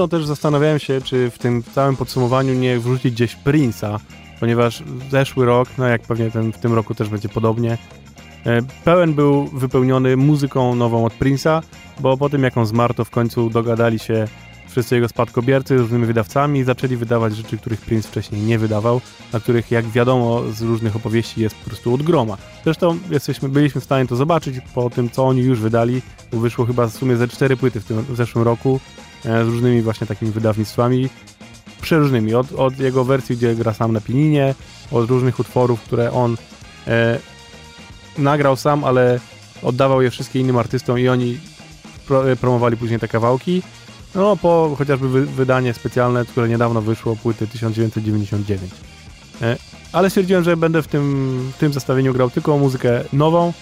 Mocno 0.00 0.18
też 0.18 0.26
zastanawiałem 0.26 0.78
się, 0.78 1.00
czy 1.00 1.30
w 1.30 1.38
tym 1.38 1.62
całym 1.62 1.96
podsumowaniu 1.96 2.54
nie 2.54 2.78
wrzucić 2.78 3.14
gdzieś 3.14 3.36
Prince'a, 3.44 3.98
ponieważ 4.40 4.82
zeszły 5.10 5.46
rok, 5.46 5.68
no 5.78 5.86
jak 5.86 6.02
pewnie 6.02 6.30
ten, 6.30 6.52
w 6.52 6.58
tym 6.58 6.74
roku 6.74 6.94
też 6.94 7.08
będzie 7.08 7.28
podobnie, 7.28 7.78
e, 8.46 8.62
pełen 8.84 9.14
był 9.14 9.46
wypełniony 9.46 10.16
muzyką 10.16 10.74
nową 10.74 11.04
od 11.04 11.12
Prince'a, 11.18 11.62
bo 12.00 12.16
po 12.16 12.28
tym 12.28 12.42
jak 12.42 12.56
on 12.56 12.66
zmarł, 12.66 12.94
to 12.94 13.04
w 13.04 13.10
końcu 13.10 13.50
dogadali 13.50 13.98
się 13.98 14.28
wszyscy 14.68 14.94
jego 14.94 15.08
spadkobiercy 15.08 15.78
z 15.78 15.80
różnymi 15.80 16.06
wydawcami 16.06 16.60
i 16.60 16.64
zaczęli 16.64 16.96
wydawać 16.96 17.36
rzeczy, 17.36 17.58
których 17.58 17.80
Prince 17.80 18.06
wcześniej 18.06 18.42
nie 18.42 18.58
wydawał, 18.58 19.00
na 19.32 19.40
których, 19.40 19.70
jak 19.70 19.86
wiadomo 19.86 20.42
z 20.52 20.62
różnych 20.62 20.96
opowieści, 20.96 21.40
jest 21.40 21.56
po 21.56 21.66
prostu 21.66 21.94
od 21.94 22.02
groma. 22.02 22.36
Zresztą 22.64 22.98
jesteśmy, 23.10 23.48
byliśmy 23.48 23.80
w 23.80 23.84
stanie 23.84 24.06
to 24.06 24.16
zobaczyć 24.16 24.56
po 24.74 24.90
tym, 24.90 25.10
co 25.10 25.26
oni 25.26 25.40
już 25.40 25.60
wydali, 25.60 26.02
bo 26.32 26.38
wyszło 26.38 26.66
chyba 26.66 26.86
w 26.86 26.92
sumie 26.92 27.16
ze 27.16 27.28
cztery 27.28 27.56
płyty 27.56 27.80
w 27.80 27.84
tym 27.84 28.02
w 28.02 28.16
zeszłym 28.16 28.44
roku 28.44 28.80
z 29.24 29.48
różnymi 29.48 29.82
właśnie 29.82 30.06
takimi 30.06 30.30
wydawnictwami 30.30 31.08
przeróżnymi. 31.80 32.34
Od, 32.34 32.52
od 32.52 32.78
jego 32.78 33.04
wersji, 33.04 33.36
gdzie 33.36 33.54
gra 33.54 33.74
sam 33.74 33.92
na 33.92 34.00
pianinie, 34.00 34.54
od 34.90 35.10
różnych 35.10 35.38
utworów, 35.38 35.80
które 35.82 36.12
on 36.12 36.36
e, 36.86 37.18
nagrał 38.18 38.56
sam, 38.56 38.84
ale 38.84 39.20
oddawał 39.62 40.02
je 40.02 40.10
wszystkim 40.10 40.42
innym 40.42 40.58
artystom 40.58 40.98
i 40.98 41.08
oni 41.08 41.38
pro, 42.06 42.30
e, 42.30 42.36
promowali 42.36 42.76
później 42.76 43.00
te 43.00 43.08
kawałki. 43.08 43.62
No, 44.14 44.36
po 44.36 44.74
chociażby 44.78 45.08
wy, 45.08 45.26
wydanie 45.26 45.74
specjalne, 45.74 46.24
które 46.24 46.48
niedawno 46.48 46.82
wyszło, 46.82 47.16
płyty 47.16 47.46
1999. 47.46 48.72
E, 49.42 49.56
ale 49.92 50.10
stwierdziłem, 50.10 50.44
że 50.44 50.56
będę 50.56 50.82
w 50.82 50.88
tym, 50.88 51.52
tym 51.58 51.72
zestawieniu 51.72 52.12
grał 52.12 52.30
tylko 52.30 52.58
muzykę 52.58 53.04
nową, 53.12 53.52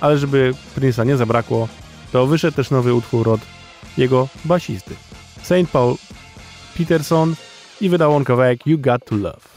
ale 0.00 0.18
żeby 0.18 0.54
Prince'a 0.76 1.06
nie 1.06 1.16
zabrakło, 1.16 1.68
to 2.12 2.26
wyszedł 2.26 2.56
też 2.56 2.70
nowy 2.70 2.94
utwór 2.94 3.28
od 3.28 3.40
jego 3.96 4.28
basisty. 4.44 4.94
Saint 5.42 5.70
Paul 5.70 5.96
Peterson 6.78 7.34
i 7.80 7.88
wydał 7.88 8.14
on 8.14 8.24
kawałek 8.24 8.66
You 8.66 8.78
Got 8.78 9.04
To 9.04 9.16
Love. 9.16 9.55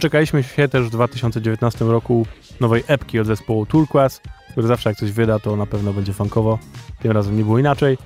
Doczekaliśmy 0.00 0.42
się 0.42 0.68
też 0.68 0.86
w 0.86 0.90
2019 0.90 1.84
roku 1.84 2.26
nowej 2.60 2.84
epki 2.86 3.20
od 3.20 3.26
zespołu 3.26 3.66
Turquoise, 3.66 4.20
który 4.50 4.66
zawsze 4.66 4.90
jak 4.90 4.98
coś 4.98 5.12
wyda, 5.12 5.38
to 5.38 5.56
na 5.56 5.66
pewno 5.66 5.92
będzie 5.92 6.12
funkowo. 6.12 6.58
Tym 7.02 7.12
razem 7.12 7.36
nie 7.36 7.44
było 7.44 7.58
inaczej. 7.58 7.98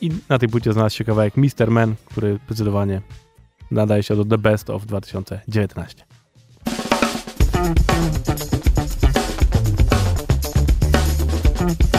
I 0.00 0.10
na 0.28 0.38
tej 0.38 0.48
płycie 0.48 0.72
znalazł 0.72 0.96
się 0.96 1.04
kawałek 1.04 1.36
Mister 1.36 1.70
Man, 1.70 1.94
który 2.06 2.38
zdecydowanie 2.46 3.02
nadaje 3.70 4.02
się 4.02 4.16
do 4.16 4.24
The 4.24 4.38
Best 4.38 4.70
of 4.70 4.86
2019. 4.86 6.04
Thank 11.58 11.95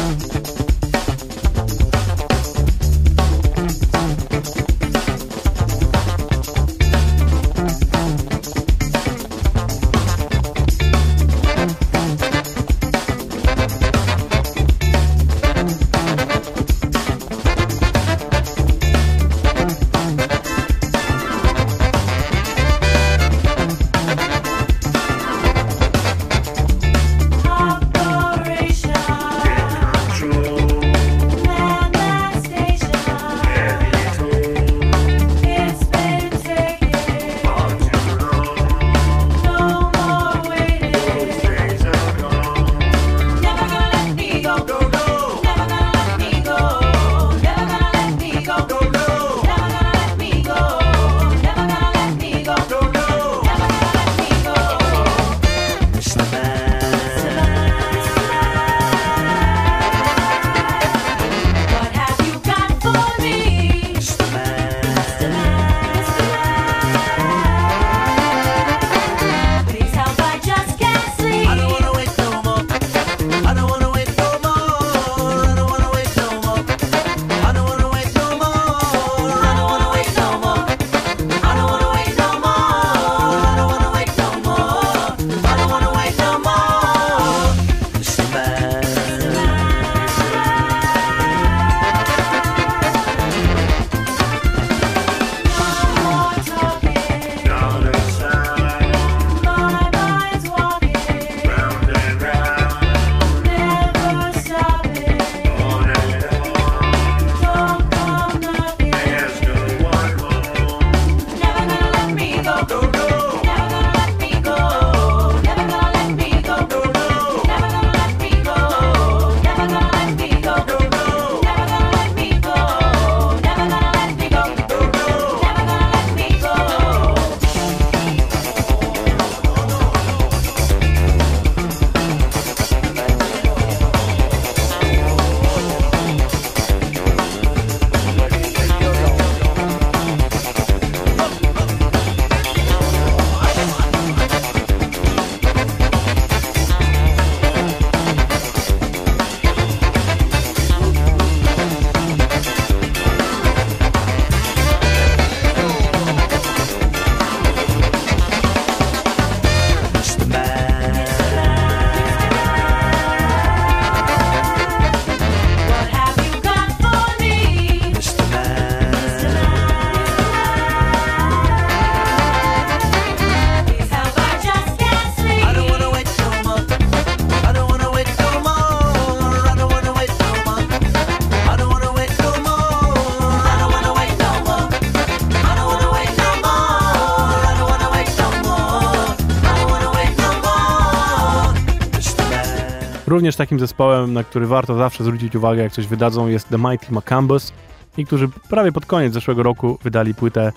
Również 193.17 193.35
takim 193.35 193.59
zespołem, 193.59 194.13
na 194.13 194.23
który 194.23 194.47
warto 194.47 194.77
zawsze 194.77 195.03
zwrócić 195.03 195.35
uwagę, 195.35 195.63
jak 195.63 195.71
coś 195.71 195.87
wydadzą, 195.87 196.27
jest 196.27 196.49
The 196.49 196.57
Mighty 196.57 196.93
Macambus, 196.93 197.53
i 197.97 198.05
którzy 198.05 198.27
prawie 198.49 198.71
pod 198.71 198.85
koniec 198.85 199.13
zeszłego 199.13 199.43
roku 199.43 199.77
wydali 199.83 200.13
płytę 200.13 200.51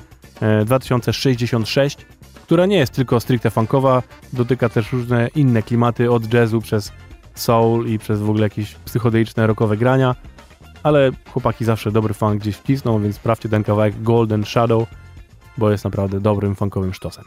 2066, 0.65 2.01
e, 2.01 2.05
która 2.45 2.67
nie 2.67 2.77
jest 2.77 2.93
tylko 2.93 3.21
stricte 3.21 3.51
funkowa, 3.51 4.03
dotyka 4.33 4.69
też 4.69 4.93
różne 4.93 5.29
inne 5.29 5.63
klimaty 5.63 6.11
od 6.11 6.35
jazzu 6.35 6.61
przez 6.61 6.93
soul 7.35 7.87
i 7.87 7.99
przez 7.99 8.21
w 8.21 8.31
ogóle 8.31 8.43
jakieś 8.43 8.75
psychodeliczne 8.75 9.47
rockowe 9.47 9.77
grania, 9.77 10.15
ale 10.83 11.11
chłopaki 11.33 11.65
zawsze 11.65 11.93
dobry 11.93 12.15
funk 12.15 12.41
gdzieś 12.41 12.57
wcisną, 12.57 13.03
więc 13.03 13.17
sprawdźcie 13.17 13.49
ten 13.49 13.65
kawałek 13.65 14.03
Golden 14.03 14.45
Shadow, 14.45 14.89
bo 15.59 15.71
jest 15.71 15.85
naprawdę 15.85 16.21
dobrym 16.21 16.57
funkowym 16.57 16.95
sztosem. 16.95 17.25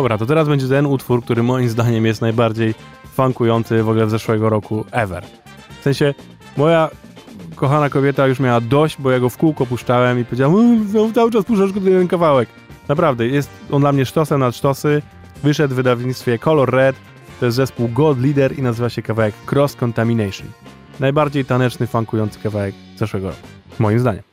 Dobra, 0.00 0.18
to 0.18 0.26
teraz 0.26 0.48
będzie 0.48 0.68
ten 0.68 0.86
utwór, 0.86 1.22
który 1.22 1.42
moim 1.42 1.68
zdaniem 1.68 2.06
jest 2.06 2.20
najbardziej 2.20 2.74
funkujący 3.14 3.82
w 3.82 3.88
ogóle 3.88 4.06
w 4.06 4.10
zeszłego 4.10 4.48
roku 4.48 4.84
ever. 4.90 5.24
W 5.80 5.82
sensie, 5.82 6.14
moja 6.56 6.90
kochana 7.56 7.90
kobieta 7.90 8.26
już 8.26 8.40
miała 8.40 8.60
dość, 8.60 8.96
bo 8.98 9.10
ja 9.10 9.20
go 9.20 9.28
w 9.28 9.36
kółko 9.36 9.66
puszczałem 9.66 10.20
i 10.20 10.24
powiedziałem, 10.24 10.86
no, 10.92 11.10
cały 11.14 11.30
czas 11.30 11.44
puszczasz 11.44 11.70
ten 11.72 12.08
kawałek. 12.08 12.48
Naprawdę, 12.88 13.26
jest 13.26 13.50
on 13.70 13.80
dla 13.80 13.92
mnie 13.92 14.06
sztosem 14.06 14.40
nad 14.40 14.56
sztosy. 14.56 15.02
Wyszedł 15.42 15.74
w 15.74 15.76
wydawnictwie 15.76 16.38
Color 16.38 16.70
Red, 16.70 16.96
to 17.40 17.46
jest 17.46 17.56
zespół 17.56 17.88
God 17.88 18.20
Leader 18.20 18.58
i 18.58 18.62
nazywa 18.62 18.88
się 18.88 19.02
kawałek 19.02 19.34
Cross 19.52 19.76
Contamination. 19.82 20.46
Najbardziej 21.00 21.44
taneczny, 21.44 21.86
funkujący 21.86 22.38
kawałek 22.38 22.74
zeszłego 22.96 23.26
roku, 23.26 23.48
moim 23.78 23.98
zdaniem. 23.98 24.29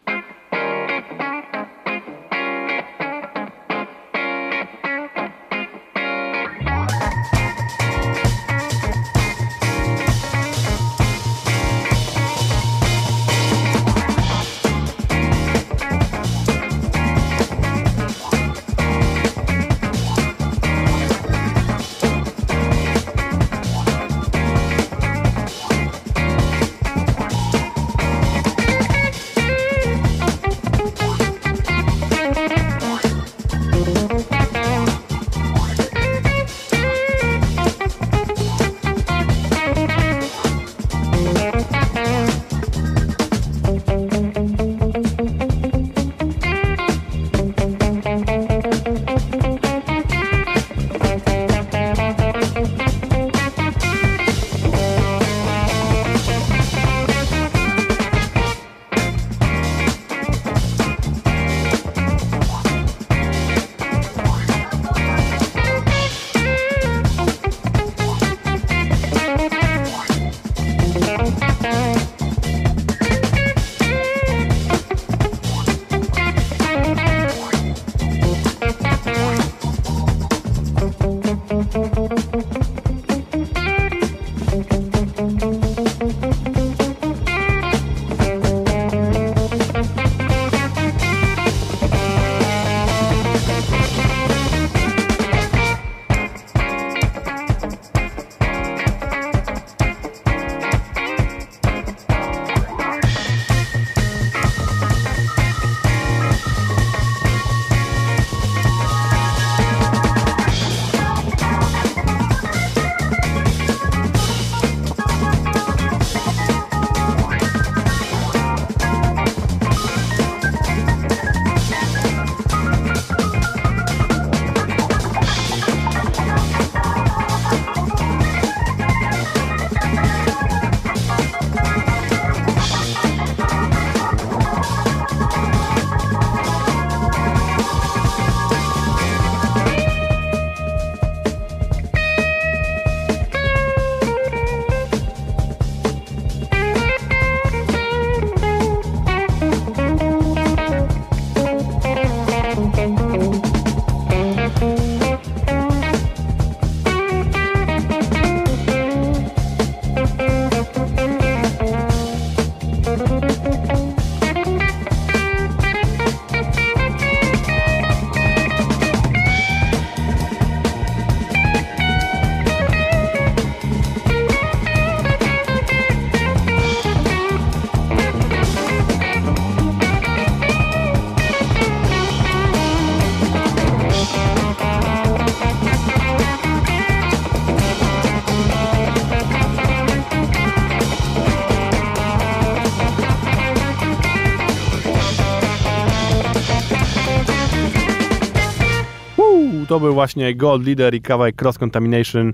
To 199.77 199.81
był 199.81 199.93
właśnie 199.93 200.35
Gold 200.35 200.65
Leader 200.65 200.95
i 200.95 201.01
kawałek 201.01 201.41
Cross 201.41 201.57
Contamination 201.57 202.33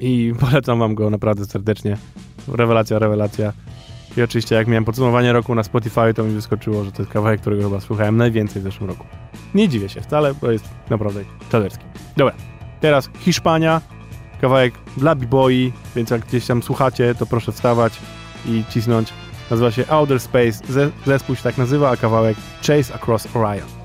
i 0.00 0.32
polecam 0.40 0.78
wam 0.78 0.94
go 0.94 1.10
naprawdę 1.10 1.44
serdecznie. 1.44 1.96
Rewelacja, 2.48 2.98
rewelacja. 2.98 3.52
I 4.16 4.22
oczywiście 4.22 4.54
jak 4.54 4.66
miałem 4.66 4.84
podsumowanie 4.84 5.32
roku 5.32 5.54
na 5.54 5.62
Spotify, 5.62 6.14
to 6.14 6.24
mi 6.24 6.34
wyskoczyło, 6.34 6.84
że 6.84 6.92
to 6.92 7.02
jest 7.02 7.12
kawałek, 7.12 7.40
którego 7.40 7.62
chyba 7.62 7.80
słuchałem 7.80 8.16
najwięcej 8.16 8.62
w 8.62 8.64
zeszłym 8.64 8.90
roku. 8.90 9.06
Nie 9.54 9.68
dziwię 9.68 9.88
się 9.88 10.00
wcale, 10.00 10.34
bo 10.34 10.50
jest 10.50 10.68
naprawdę 10.90 11.20
czaderski. 11.50 11.84
Dobra, 12.16 12.34
teraz 12.80 13.10
Hiszpania, 13.18 13.80
kawałek 14.40 14.74
dla 14.96 15.14
b-boy, 15.14 15.72
więc 15.96 16.10
jak 16.10 16.26
gdzieś 16.26 16.46
tam 16.46 16.62
słuchacie, 16.62 17.14
to 17.14 17.26
proszę 17.26 17.52
wstawać 17.52 18.00
i 18.46 18.64
cisnąć. 18.70 19.12
Nazywa 19.50 19.70
się 19.70 19.84
Outer 19.88 20.20
Space, 20.20 20.88
zespół 21.06 21.36
się 21.36 21.42
tak 21.42 21.58
nazywa, 21.58 21.90
a 21.90 21.96
kawałek 21.96 22.36
Chase 22.66 22.94
Across 22.94 23.36
Orion. 23.36 23.77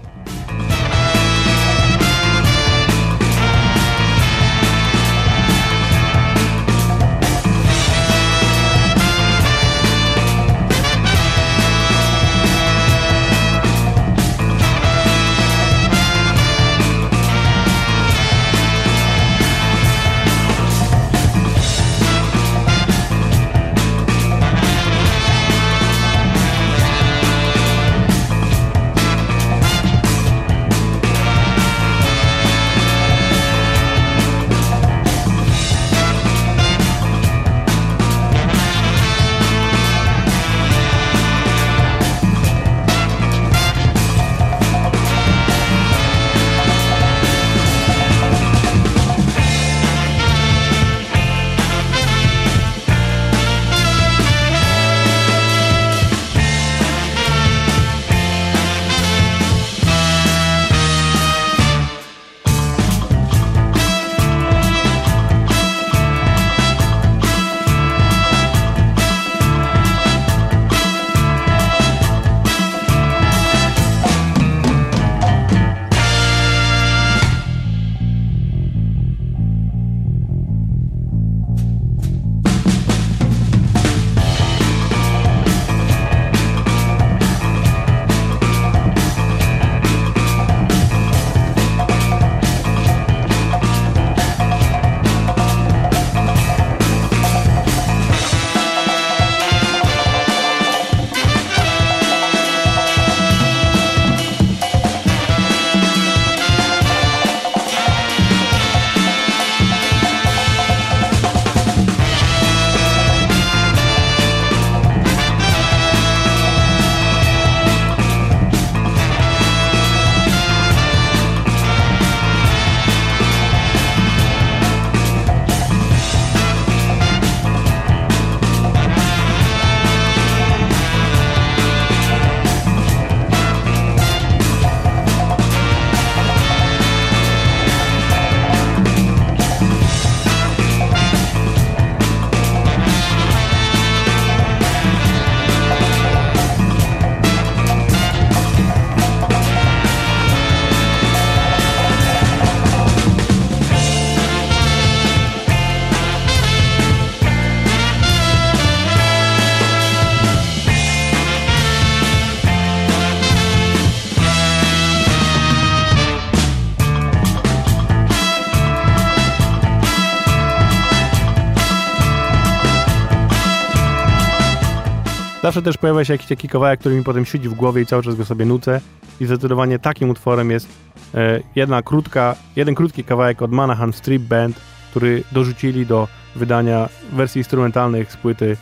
Zawsze 175.53 175.65
też 175.65 175.77
pojawia 175.77 176.05
się 176.05 176.13
jakiś 176.13 176.27
taki 176.27 176.47
kawałek, 176.47 176.79
który 176.79 176.95
mi 176.95 177.03
potem 177.03 177.25
siedzi 177.25 177.49
w 177.49 177.53
głowie 177.53 177.81
i 177.81 177.85
cały 177.85 178.03
czas 178.03 178.15
go 178.15 178.25
sobie 178.25 178.45
nucę. 178.45 178.81
I 179.19 179.25
zdecydowanie 179.25 179.79
takim 179.79 180.09
utworem 180.09 180.51
jest 180.51 180.67
e, 181.15 181.39
jedna 181.55 181.81
krótka, 181.81 182.35
jeden 182.55 182.75
krótki 182.75 183.03
kawałek 183.03 183.41
od 183.41 183.51
Manahan 183.51 183.93
Strip 183.93 184.23
Band, 184.23 184.61
który 184.91 185.23
dorzucili 185.31 185.85
do 185.85 186.07
wydania 186.35 186.89
wersji 187.11 187.39
instrumentalnych 187.39 188.11
z 188.11 188.17
płyty 188.17 188.57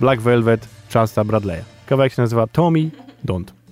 Black 0.00 0.22
Velvet 0.22 0.68
Charlesa 0.92 1.22
Bradley'a. 1.22 1.62
Kawałek 1.86 2.12
się 2.12 2.22
nazywa 2.22 2.46
Tommy 2.46 2.90
Don't. 3.26 3.63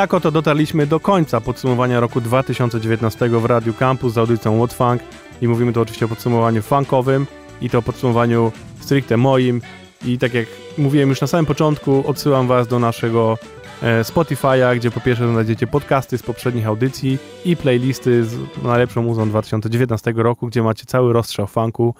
Tak 0.00 0.14
oto 0.14 0.30
dotarliśmy 0.30 0.86
do 0.86 1.00
końca 1.00 1.40
podsumowania 1.40 2.00
roku 2.00 2.20
2019 2.20 3.28
w 3.28 3.44
Radiu 3.44 3.74
Campus 3.74 4.12
z 4.12 4.18
audycją 4.18 4.58
What 4.58 4.72
Funk. 4.72 5.02
I 5.42 5.48
mówimy 5.48 5.72
tu 5.72 5.80
oczywiście 5.80 6.06
o 6.06 6.08
podsumowaniu 6.08 6.62
funkowym 6.62 7.26
i 7.60 7.70
to 7.70 7.78
o 7.78 7.82
podsumowaniu 7.82 8.52
stricte 8.80 9.16
moim. 9.16 9.60
I 10.04 10.18
tak 10.18 10.34
jak 10.34 10.46
mówiłem 10.78 11.08
już 11.08 11.20
na 11.20 11.26
samym 11.26 11.46
początku, 11.46 12.04
odsyłam 12.06 12.46
Was 12.46 12.68
do 12.68 12.78
naszego 12.78 13.38
e, 13.82 14.02
Spotify'a, 14.02 14.76
gdzie 14.76 14.90
po 14.90 15.00
pierwsze 15.00 15.28
znajdziecie 15.28 15.66
podcasty 15.66 16.18
z 16.18 16.22
poprzednich 16.22 16.66
audycji 16.66 17.18
i 17.44 17.56
playlisty 17.56 18.24
z 18.24 18.38
najlepszą 18.62 19.02
muzą 19.02 19.28
2019 19.28 20.12
roku, 20.16 20.46
gdzie 20.46 20.62
macie 20.62 20.86
cały 20.86 21.12
rozstrzał 21.12 21.46
funku 21.46 21.94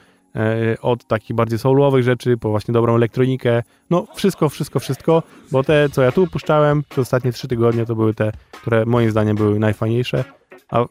od 0.83 1.07
takich 1.07 1.37
bardziej 1.37 1.59
soulowych 1.59 2.05
rzeczy 2.05 2.37
po 2.37 2.51
właśnie 2.51 2.73
dobrą 2.73 2.95
elektronikę. 2.95 3.63
No 3.91 4.07
wszystko, 4.15 4.49
wszystko, 4.49 4.81
wszystko, 4.81 5.23
bo 5.53 5.65
te, 5.65 5.89
co 5.89 6.03
ja 6.03 6.13
tu 6.13 6.27
puszczałem 6.27 6.83
przez 6.83 6.99
ostatnie 6.99 7.33
trzy 7.33 7.49
tygodnie, 7.49 7.87
to 7.87 7.95
były 7.95 8.15
te, 8.15 8.33
które 8.53 8.87
moim 8.87 9.11
zdaniem 9.11 9.37
były 9.37 9.59
najfajniejsze, 9.59 10.25
a 10.71 10.85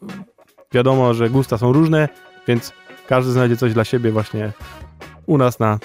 wiadomo, 0.72 1.14
że 1.14 1.30
gusta 1.30 1.58
są 1.58 1.72
różne, 1.72 2.08
więc 2.48 2.72
każdy 3.06 3.32
znajdzie 3.32 3.56
coś 3.56 3.74
dla 3.74 3.84
siebie 3.84 4.10
właśnie 4.10 4.52
u 5.26 5.38
nas 5.38 5.58
na 5.58 5.78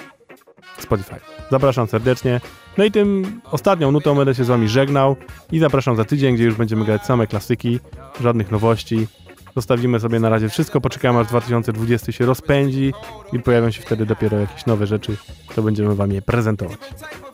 Spotify. 0.78 1.16
Zapraszam 1.52 1.88
serdecznie. 1.88 2.42
No 2.78 2.84
i 2.84 2.92
tym 2.92 3.42
ostatnią 3.52 3.92
nutą 3.92 4.16
będę 4.16 4.36
się 4.36 4.44
z 4.44 4.48
wami 4.48 4.68
żegnał 4.68 5.16
i 5.52 5.60
zapraszam 5.60 5.96
za 5.96 6.06
tydzień, 6.06 6.36
gdzie 6.36 6.44
już 6.44 6.56
będziemy 6.56 6.86
grać 6.86 7.06
same 7.06 7.28
klasyki, 7.28 7.80
żadnych 8.22 8.52
nowości. 8.52 9.08
Zostawimy 9.56 10.00
sobie 10.00 10.20
na 10.20 10.30
razie 10.30 10.50
wszystko, 10.50 10.82
poczekamy 10.82 11.20
aż 11.20 11.28
2020 11.28 12.12
się 12.12 12.26
rozpędzi 12.26 12.94
i 13.34 13.40
pojawią 13.40 13.72
się 13.72 13.82
wtedy 13.82 14.06
dopiero 14.06 14.40
jakieś 14.40 14.66
nowe 14.66 14.88
rzeczy, 14.88 15.18
to 15.56 15.62
będziemy 15.62 15.96
wam 15.96 16.12
je 16.12 16.22
prezentować. 16.22 16.78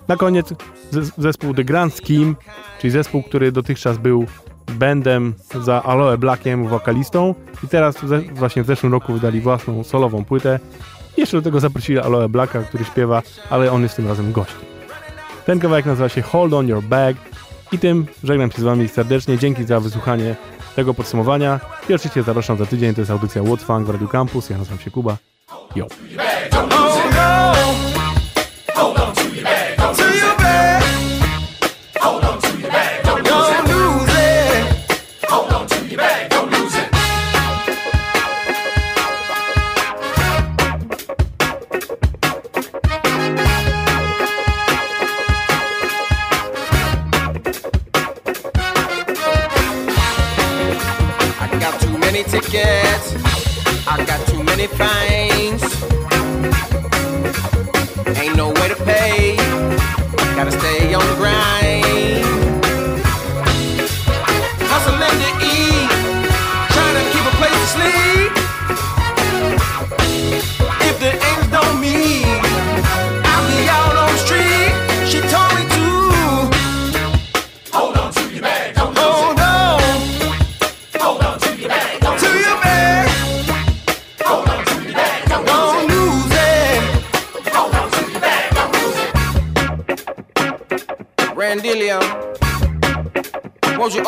Na 0.07 0.17
koniec 0.17 0.53
zespół 1.17 1.53
The 1.53 1.63
Grand 1.63 1.93
Scheme, 1.93 2.33
czyli 2.79 2.91
zespół, 2.91 3.23
który 3.23 3.51
dotychczas 3.51 3.97
był 3.97 4.25
bandem 4.71 5.33
za 5.61 5.83
Aloe 5.83 6.17
Blackiem, 6.17 6.67
wokalistą 6.67 7.35
i 7.63 7.67
teraz 7.67 7.95
właśnie 8.33 8.63
w 8.63 8.67
zeszłym 8.67 8.91
roku 8.91 9.13
wydali 9.13 9.41
własną 9.41 9.83
solową 9.83 10.25
płytę 10.25 10.59
jeszcze 11.17 11.37
do 11.37 11.43
tego 11.43 11.59
zaprosili 11.59 11.99
Aloe 11.99 12.29
Blacka, 12.29 12.63
który 12.63 12.85
śpiewa, 12.85 13.21
ale 13.49 13.71
on 13.71 13.83
jest 13.83 13.95
tym 13.95 14.07
razem 14.07 14.31
gościem. 14.31 14.59
Ten 15.45 15.59
kawałek 15.59 15.85
nazywa 15.85 16.09
się 16.09 16.21
Hold 16.21 16.53
On 16.53 16.67
Your 16.67 16.83
Bag 16.83 17.15
i 17.71 17.79
tym 17.79 18.05
żegnam 18.23 18.51
się 18.51 18.61
z 18.61 18.63
Wami 18.63 18.87
serdecznie. 18.87 19.37
Dzięki 19.37 19.63
za 19.63 19.79
wysłuchanie 19.79 20.35
tego 20.75 20.93
podsumowania. 20.93 21.59
I 21.89 21.93
oczywiście 21.93 22.23
zapraszam 22.23 22.57
za 22.57 22.65
tydzień. 22.65 22.95
To 22.95 23.01
jest 23.01 23.11
audycja 23.11 23.43
What 23.43 23.61
Funk 23.61 23.87
w 23.87 23.89
Radio 23.89 24.07
Campus. 24.07 24.49
Ja 24.49 24.57
nazywam 24.57 24.79
się 24.79 24.91
Kuba. 24.91 25.17
Yo. 25.75 25.87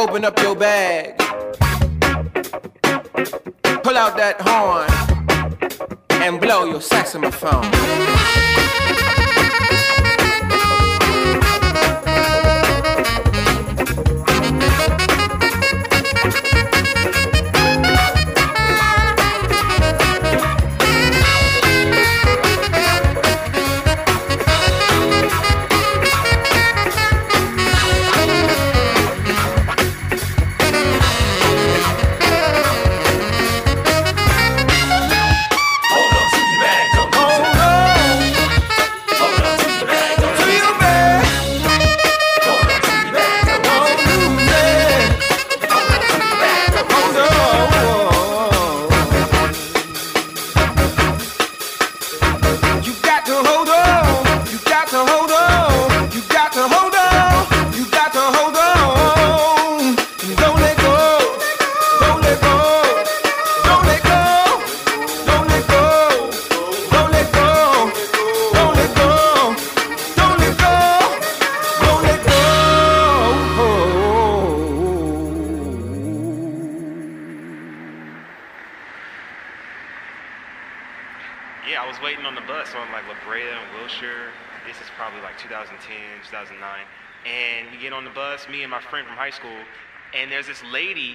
Open 0.03 0.25
up 0.25 0.37
your 0.39 0.53
bag, 0.53 1.17
pull 3.83 3.97
out 3.97 4.17
that 4.17 4.35
horn, 4.41 4.72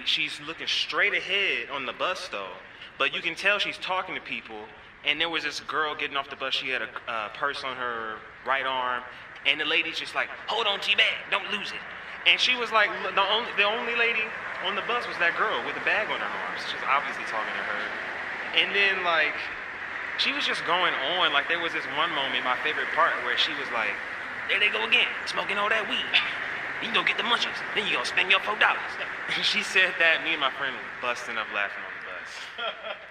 she's 0.05 0.41
looking 0.47 0.67
straight 0.67 1.15
ahead 1.15 1.71
on 1.71 1.87
the 1.87 1.93
bus 1.93 2.29
though, 2.29 2.55
but 2.99 3.15
you 3.15 3.21
can 3.21 3.35
tell 3.35 3.59
she's 3.59 3.79
talking 3.79 4.15
to 4.15 4.21
people. 4.21 4.65
And 5.07 5.21
there 5.21 5.31
was 5.31 5.45
this 5.45 5.61
girl 5.61 5.95
getting 5.95 6.17
off 6.17 6.29
the 6.29 6.37
bus. 6.37 6.55
She 6.55 6.71
had 6.71 6.83
a 6.83 6.89
uh, 7.09 7.29
purse 7.31 7.63
on 7.65 7.77
her 7.77 8.17
right 8.45 8.67
arm, 8.67 9.03
and 9.47 9.61
the 9.61 9.65
lady's 9.65 9.99
just 9.99 10.15
like, 10.15 10.29
"Hold 10.49 10.67
on 10.67 10.81
to 10.81 10.91
your 10.91 10.99
bag, 10.99 11.15
don't 11.31 11.51
lose 11.53 11.71
it." 11.71 11.81
And 12.27 12.41
she 12.41 12.57
was 12.57 12.73
like, 12.73 12.91
the 13.15 13.25
only 13.25 13.49
the 13.57 13.65
only 13.65 13.95
lady 13.97 14.27
on 14.67 14.75
the 14.75 14.83
bus 14.91 15.07
was 15.07 15.17
that 15.23 15.39
girl 15.39 15.65
with 15.65 15.79
the 15.79 15.87
bag 15.87 16.11
on 16.11 16.19
her 16.19 16.33
arms. 16.45 16.61
She's 16.67 16.83
obviously 16.85 17.25
talking 17.31 17.55
to 17.55 17.65
her. 17.65 17.83
And 18.59 18.75
then 18.75 19.05
like, 19.07 19.37
she 20.19 20.35
was 20.35 20.45
just 20.45 20.67
going 20.67 20.93
on. 21.17 21.33
Like 21.33 21.47
there 21.49 21.63
was 21.63 21.73
this 21.73 21.87
one 21.97 22.11
moment, 22.13 22.43
my 22.43 22.59
favorite 22.67 22.91
part, 22.93 23.15
where 23.23 23.39
she 23.39 23.55
was 23.55 23.71
like, 23.73 23.95
"There 24.51 24.59
they 24.59 24.69
go 24.69 24.85
again, 24.85 25.09
smoking 25.25 25.57
all 25.57 25.71
that 25.71 25.89
weed." 25.89 26.13
You 26.83 26.95
go 26.95 27.03
get 27.03 27.17
the 27.17 27.25
munchies. 27.25 27.59
Then 27.75 27.87
you 27.87 27.95
gonna 27.95 28.07
spend 28.07 28.31
your 28.31 28.41
four 28.41 28.57
dollars. 28.59 28.79
she 29.43 29.63
said 29.63 29.95
that. 29.99 30.23
Me 30.25 30.33
and 30.33 30.41
my 30.41 30.51
friend 30.53 30.75
busting 31.03 31.37
up 31.37 31.47
laughing 31.55 31.83
on 31.83 31.93
the 31.99 32.05
bus. 32.07 32.97